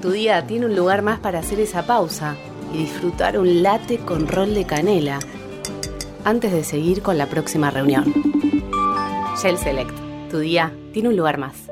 Tu 0.00 0.10
día 0.10 0.46
tiene 0.46 0.64
un 0.64 0.74
lugar 0.74 1.02
más 1.02 1.20
para 1.20 1.40
hacer 1.40 1.60
esa 1.60 1.86
pausa 1.86 2.34
y 2.72 2.78
disfrutar 2.78 3.38
un 3.38 3.62
latte 3.62 3.98
con 3.98 4.26
rol 4.26 4.54
de 4.54 4.64
canela 4.64 5.18
antes 6.24 6.50
de 6.50 6.64
seguir 6.64 7.02
con 7.02 7.18
la 7.18 7.26
próxima 7.26 7.70
reunión. 7.70 8.10
Shell 9.42 9.58
Select, 9.58 9.92
tu 10.30 10.38
día 10.38 10.72
tiene 10.94 11.10
un 11.10 11.16
lugar 11.16 11.36
más. 11.36 11.69